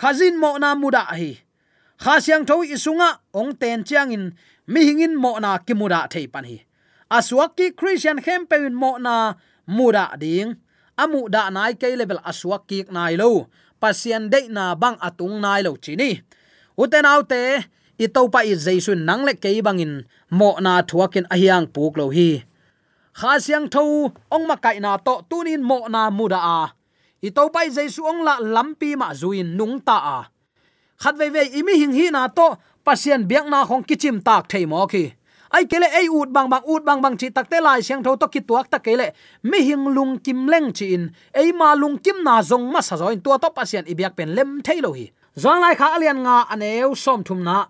Khazin 0.00 0.38
mo 0.38 0.58
na 0.58 0.74
muda 0.74 1.04
hi. 1.12 1.42
Kha 1.98 2.20
siang 2.22 2.46
tho 2.46 2.62
isunga 2.62 3.18
ong 3.34 3.52
ten 3.60 3.84
chiang 3.84 4.14
in 4.14 4.24
mi 4.66 4.80
hingin 4.86 5.14
mo 5.18 5.38
na 5.42 5.58
kimuda 5.58 6.06
thei 6.12 6.26
pan 6.30 6.44
hi. 6.44 6.58
Aswak 7.10 7.56
ki 7.56 7.72
christian 7.72 8.20
campaign 8.22 8.74
mo 8.74 8.96
na 8.98 9.34
muda 9.66 10.14
ding. 10.22 10.56
Amu 10.98 11.28
da 11.28 11.50
nai 11.50 11.74
ke 11.74 11.88
level 11.98 12.20
aswak 12.30 12.66
ki 12.68 12.78
nai 12.90 13.16
lo. 13.16 13.50
Pasian 13.80 14.30
de 14.30 14.40
na 14.48 14.74
bang 14.74 14.98
atung 14.98 15.40
nai 15.40 15.62
lo 15.66 15.76
chini. 15.76 16.22
Uten 16.78 17.06
autte 17.06 17.66
i 17.98 18.06
to 18.06 18.22
pa 18.32 18.40
i 18.46 18.54
jaisun 18.54 19.02
nang 19.08 19.22
le 19.26 19.34
ke 19.34 19.50
bangin 19.66 20.06
mo 20.30 20.50
na 20.64 20.82
thuakin 20.88 21.26
ahyang 21.34 21.66
puk 21.74 21.98
lo 21.98 22.06
hi. 22.14 22.30
Kha 23.18 23.40
siang 23.42 23.66
tho, 23.66 23.82
ong 24.34 24.46
ma 24.46 24.56
kai 24.56 24.78
na 24.78 24.94
to 24.96 25.14
tunin 25.30 25.62
mo 25.62 25.78
na 25.90 26.06
muda 26.10 26.38
a. 26.38 26.60
I 27.26 27.30
to 27.34 27.50
pai 27.50 27.66
jaisu 27.74 28.06
ong 28.06 28.22
la 28.22 28.38
lampi 28.38 28.94
ma 28.94 29.10
zuin 29.10 29.58
nung 29.58 29.82
ta 29.82 29.96
a. 30.16 30.18
Khat 31.02 31.18
ve 31.18 31.26
ve 31.34 31.42
imi 31.58 31.74
hing 31.80 31.94
hi 31.98 32.06
na 32.14 32.28
to, 32.28 32.54
pasien 32.86 33.26
biak 33.26 33.46
na 33.50 33.66
khong 33.66 33.82
kichim 33.82 34.22
tak 34.22 34.46
thei 34.50 34.66
mo 34.66 34.86
khi. 34.86 35.04
Ai 35.50 35.64
kele 35.64 35.88
ai 35.98 36.06
ut 36.06 36.30
bang 36.30 36.48
bang, 36.52 36.62
ut 36.62 36.84
bang 36.84 37.02
bang 37.02 37.16
chi 37.16 37.30
takte 37.30 37.58
lai 37.60 37.80
siang 37.82 38.02
tho 38.04 38.14
to 38.20 38.26
ki 38.28 38.40
tuak 38.46 38.70
ta 38.70 38.78
kele. 38.78 39.10
Mi 39.42 39.58
hing 39.66 39.88
lung 39.96 40.18
kim 40.22 40.46
leng 40.46 40.70
chi 40.76 40.86
in, 40.94 41.10
ei 41.34 41.50
ma 41.52 41.74
lung 41.74 41.98
kim 41.98 42.22
na 42.22 42.42
zong 42.42 42.70
ma 42.70 42.80
sa 42.80 42.94
zoin 42.96 43.20
tua 43.24 43.38
to 43.42 43.50
pasien 43.50 43.84
ibiak 43.90 44.14
pen 44.14 44.34
lem 44.36 44.62
thailo 44.62 44.92
hi. 44.94 45.10
Zong 45.42 45.60
lai 45.60 45.74
kha 45.74 45.96
alian 45.96 46.22
nga 46.22 46.36
aneu 46.52 46.94
som 46.94 47.24
thum 47.24 47.42
na 47.42 47.66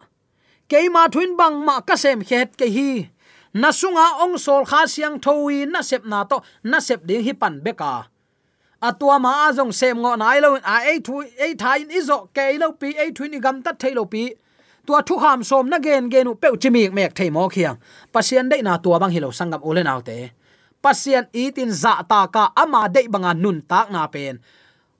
keima 0.70 1.02
thuin 1.12 1.36
bang 1.36 1.56
ma 1.66 1.80
ka 1.80 1.96
sem 1.96 2.20
khet 2.28 2.56
ke 2.60 2.66
hi. 2.76 2.90
Na 3.54 3.68
sunga 3.80 4.06
ong 4.24 4.36
sol 4.44 4.62
kha 4.70 4.80
siang 4.86 5.16
thui 5.24 5.66
na 5.66 5.80
sep 5.82 6.04
na 6.04 6.24
to, 6.30 6.36
na 6.70 6.78
sep 6.80 7.00
ding 7.08 7.24
hi 7.26 7.32
pan 7.32 7.54
beka. 7.64 8.06
Atua 8.88 9.16
ma 9.18 9.32
azong 9.48 9.72
sem 9.72 9.96
ngo 9.98 10.12
nai 10.16 10.38
lo 10.44 10.50
a 10.74 10.76
ei 10.90 10.98
thu, 11.06 11.14
ei 11.44 11.52
thai 11.54 11.78
in 11.82 11.90
izo 11.98 12.18
ke 12.36 12.44
lo 12.62 12.72
pi, 12.80 12.88
ei 13.02 13.10
thuin 13.16 13.30
ni 13.32 13.38
gam 13.44 13.62
ta 13.64 13.72
thei 13.80 13.94
lo 13.98 14.04
pi. 14.04 14.24
Tua 14.86 15.02
thu 15.08 15.18
ham 15.24 15.42
som 15.42 15.68
na 15.68 15.78
gen 15.78 16.10
genu 16.12 16.34
pe 16.42 16.48
chimi 16.62 16.82
mek 16.96 17.12
thei 17.18 17.30
mo 17.30 17.48
khiang. 17.48 17.76
Pasien 18.12 18.48
dei 18.50 18.62
na 18.62 18.76
tua 18.76 18.96
bang 19.00 19.12
hilo 19.14 19.30
sangam 19.38 19.60
ole 19.68 19.82
autte 19.94 20.18
pasien 20.82 21.26
itin 21.32 21.70
za 21.70 22.02
ta 22.08 22.26
ka 22.26 22.52
ama 22.56 22.88
dei 22.88 23.08
banga 23.08 23.34
nun 23.34 23.62
tak 23.70 23.90
na 23.90 24.06
pen. 24.06 24.38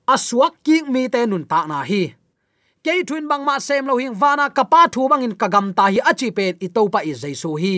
Aswak 0.07 0.53
ki 0.65 0.83
mi 0.89 1.07
te 1.09 1.25
nun 1.25 1.45
tak 1.45 1.67
na 1.67 1.83
hi 1.83 2.15
ke 2.83 3.03
thuin 3.07 3.27
bang 3.27 3.43
ma 3.43 3.59
sem 3.59 3.85
lo 3.85 3.97
hing 3.97 4.15
vana 4.21 4.49
kapa 4.49 4.87
thu 4.93 5.07
bang 5.11 5.23
in 5.27 5.35
kagam 5.41 5.73
ta 5.77 5.85
hi 5.93 5.99
achi 6.09 6.31
pe 6.37 6.45
i 6.65 6.67
to 6.75 6.87
pa 6.93 6.99
i 6.99 7.13
jaisu 7.21 7.51
hi. 7.63 7.75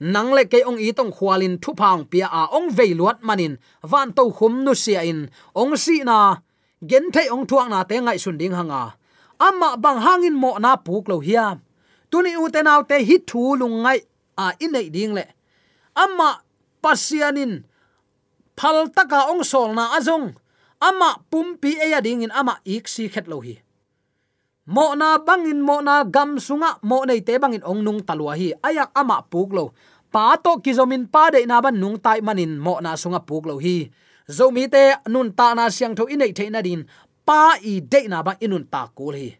Nang 0.00 0.30
le 0.36 0.44
ke 0.52 0.58
ong 0.68 0.78
i 0.86 0.90
tong 0.98 1.12
khwalin 1.16 1.54
thu 1.62 1.70
phang 1.80 2.02
pia 2.10 2.26
a 2.40 2.42
ong 2.56 2.68
vei 2.76 2.92
luat 2.98 3.18
manin, 3.22 3.54
van 3.90 4.12
to 4.16 4.30
khum 4.36 4.64
nu 4.64 4.74
sia 4.74 5.00
in. 5.10 5.20
Ong 5.54 5.76
si 5.76 5.96
na, 6.08 6.18
gen 6.90 7.04
thay 7.14 7.26
ong 7.34 7.46
thuang 7.46 7.70
na 7.70 7.84
te 7.88 7.96
ngai 8.00 8.18
sun 8.18 8.38
ding 8.40 8.54
hanga. 8.58 8.82
Amma 9.38 9.76
bang 9.76 10.00
hangin 10.04 10.36
mo 10.42 10.50
na 10.58 10.76
puk 10.86 11.08
lo 11.08 11.18
hiam 11.26 11.58
tuni 12.14 12.32
u 12.38 12.46
te 12.54 12.62
naw 12.62 12.80
te 12.86 13.02
hi 13.08 13.16
thu 13.26 13.58
lung 13.60 13.82
ngai 13.82 13.98
a 14.38 14.46
in 14.64 14.74
ding 14.94 15.14
le. 15.18 15.24
Amma 15.98 16.30
pasianin, 16.82 17.52
phal 18.58 18.86
taka 18.96 19.20
ong 19.30 19.42
sol 19.42 19.74
na 19.74 19.84
azong. 19.98 20.38
Ama 20.78 21.10
pumpi 21.30 21.74
eya 21.74 21.98
ya 21.98 22.00
ding 22.06 22.22
in 22.22 22.30
ama 22.30 22.54
ik 22.64 22.86
si 22.86 23.08
khet 23.08 23.26
lo 23.26 23.40
hi 23.40 23.63
mo 24.66 24.96
na 24.96 25.20
bangin 25.20 25.60
mo 25.60 25.80
na 25.84 26.04
gam 26.04 26.40
sunga 26.40 26.80
mo 26.82 27.04
nei 27.04 27.20
te 27.20 27.36
bangin 27.36 27.64
ong 27.64 27.84
nung 27.84 28.00
talwa 28.00 28.32
hi. 28.36 28.56
Ayak 28.64 28.92
ama 28.96 29.20
puk 29.24 29.52
lo. 29.52 29.76
Pa 30.08 30.38
to 30.38 30.62
kizomin 30.64 31.10
pa 31.10 31.30
de 31.34 31.44
na 31.44 31.60
ban 31.60 31.76
nung 31.76 31.98
tai 31.98 32.20
manin 32.24 32.56
mo 32.56 32.80
na 32.80 32.96
sunga 32.96 33.20
puk 33.20 33.44
lo 33.50 33.60
hi. 33.60 33.90
Zomi 34.28 34.68
te 34.72 34.96
nun 35.12 35.36
ta 35.36 35.52
na 35.52 35.68
siang 35.68 35.92
tho 35.92 36.08
inei 36.08 36.32
the 36.32 36.48
na 36.48 36.64
din, 36.64 36.88
pa 37.26 37.60
i 37.60 37.80
de 37.80 38.08
na 38.08 38.22
ba 38.22 38.32
inun 38.40 38.64
ta 38.72 38.88
kul 38.96 39.14
hi. 39.14 39.36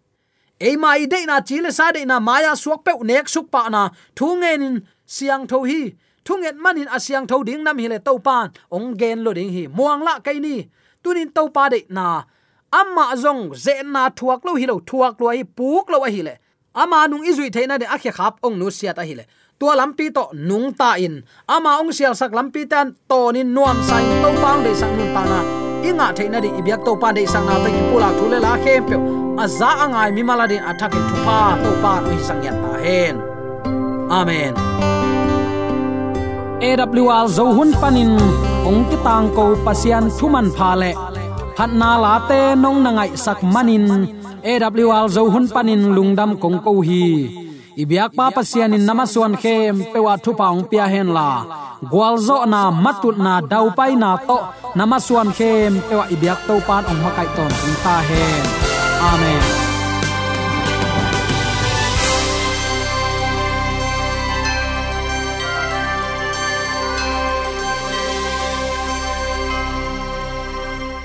E 0.61 0.77
i 0.77 1.07
de 1.07 1.21
na 1.27 1.41
chile 1.41 1.73
sa 1.73 1.93
de 1.93 2.05
na 2.05 2.21
maya 2.21 2.53
suak 2.53 2.85
pe 2.85 2.93
nek 3.01 3.29
suk 3.29 3.51
pa 3.51 3.69
na 3.69 3.89
thu 4.15 4.37
ngenin 4.37 4.85
siang 5.07 5.47
tho 5.47 5.65
hi. 5.65 5.97
Thu 6.25 6.37
nget 6.37 6.57
manin 6.57 6.89
siang 7.01 7.27
tho 7.27 7.43
ding 7.45 7.65
nam 7.65 7.79
hi 7.79 7.89
le 7.89 7.99
to 7.99 8.19
pan 8.19 8.53
ong 8.71 8.97
gen 9.01 9.25
lo 9.25 9.33
ding 9.33 9.53
hi. 9.57 9.65
Muang 9.69 10.03
la 10.05 10.21
kai 10.21 10.39
ni 10.41 10.69
tunin 11.03 11.33
to 11.33 11.49
pa 11.49 11.69
de 11.73 11.81
na 11.89 12.25
amma 12.81 13.07
zong 13.23 13.55
ze 13.65 13.75
na 13.85 14.03
thuak 14.19 14.41
lo 14.47 14.53
hi 14.61 14.67
lo 14.67 14.77
thuak 14.89 15.15
lo 15.23 15.31
hi 15.31 15.45
puk 15.59 15.87
lo 15.93 15.99
hi 16.15 16.23
le. 16.29 16.35
Ama 16.75 17.07
nung 17.11 17.25
izui 17.31 17.51
theina 17.55 17.79
de 17.79 17.87
akhe 17.87 18.11
khap 18.19 18.35
ong 18.47 18.57
nu 18.59 18.71
sia 18.71 18.93
ta 18.99 19.03
hi 19.09 19.15
le. 19.19 19.25
Tua 19.59 19.73
lampi 19.79 20.07
to 20.17 20.25
nung 20.49 20.75
ta 20.81 20.91
in. 21.07 21.23
Ama 21.55 21.79
ong 21.81 21.93
sial 21.97 22.15
sak 22.21 22.33
lampi 22.39 22.63
tan 22.73 22.87
to 23.11 23.21
ni 23.35 23.43
nuam 23.45 23.79
sai 23.89 24.05
to 24.23 24.29
pang 24.43 24.61
de 24.65 24.73
sang 24.81 24.95
nun 24.99 25.11
pa 25.15 25.23
na. 25.31 25.41
Inga 25.89 26.07
theina 26.17 26.39
de 26.45 26.49
ibyak 26.59 26.81
to 26.87 26.93
pa 27.03 27.09
de 27.17 27.23
sang 27.33 27.47
na 27.47 27.55
ta 27.63 27.69
ki 27.75 27.83
pula 27.91 28.09
thule 28.19 28.39
la 28.47 28.53
khem 28.65 28.83
pe. 28.89 28.97
Aza 29.43 29.71
angai 29.85 30.11
mi 30.17 30.23
mala 30.29 30.47
de 30.53 30.59
athak 30.71 30.93
in 30.99 31.05
thupa 31.11 31.39
to 31.63 31.71
pa 31.83 31.93
oi 32.11 32.19
sang 32.27 32.43
yan 32.47 32.57
ta 32.63 32.73
hen. 32.85 33.17
Amen. 34.19 34.55
AWR 36.65 37.27
zo 37.37 37.45
hun 37.57 37.71
panin, 37.81 38.17
ong 38.69 38.83
ki 38.89 38.97
tang 39.07 39.29
ko 39.37 39.45
pasian 39.67 40.05
thuman 40.17 40.49
pha 40.57 40.71
le. 40.81 40.91
Hát 41.59 41.71
na 41.81 41.91
la 42.05 42.15
te 42.29 42.41
nong 42.63 42.83
na 42.85 42.91
ngai 42.91 43.11
sak 43.25 43.39
manin. 43.55 43.87
Awl 44.45 45.09
zo 45.15 45.23
hun 45.33 45.47
panin 45.55 45.83
lungdam 45.97 46.31
kong 46.43 46.59
ko 46.65 46.73
hi. 46.89 47.05
Ibyak 47.83 48.11
pa 48.17 48.31
pasian 48.35 48.75
in 48.77 48.87
namaswan 48.87 49.35
khem 49.43 49.75
pewa 49.93 50.15
thu 50.25 50.31
paung 50.41 50.63
pia 50.71 50.87
hen 50.93 51.09
la. 51.17 51.31
Gwalzo 51.91 52.37
na 52.53 52.61
matut 52.85 53.17
na 53.25 53.41
dau 53.51 53.67
pai 53.79 53.93
na 54.03 54.11
to 54.29 54.39
namaswan 54.79 55.31
khem 55.39 55.73
pewa 55.89 56.05
ibyak 56.15 56.41
to 56.47 56.55
pan 56.67 56.83
ong 56.91 57.01
makai 57.05 57.29
ton 57.37 57.53
ta 57.85 57.97
hen. 58.09 58.45
Amen. 59.11 59.64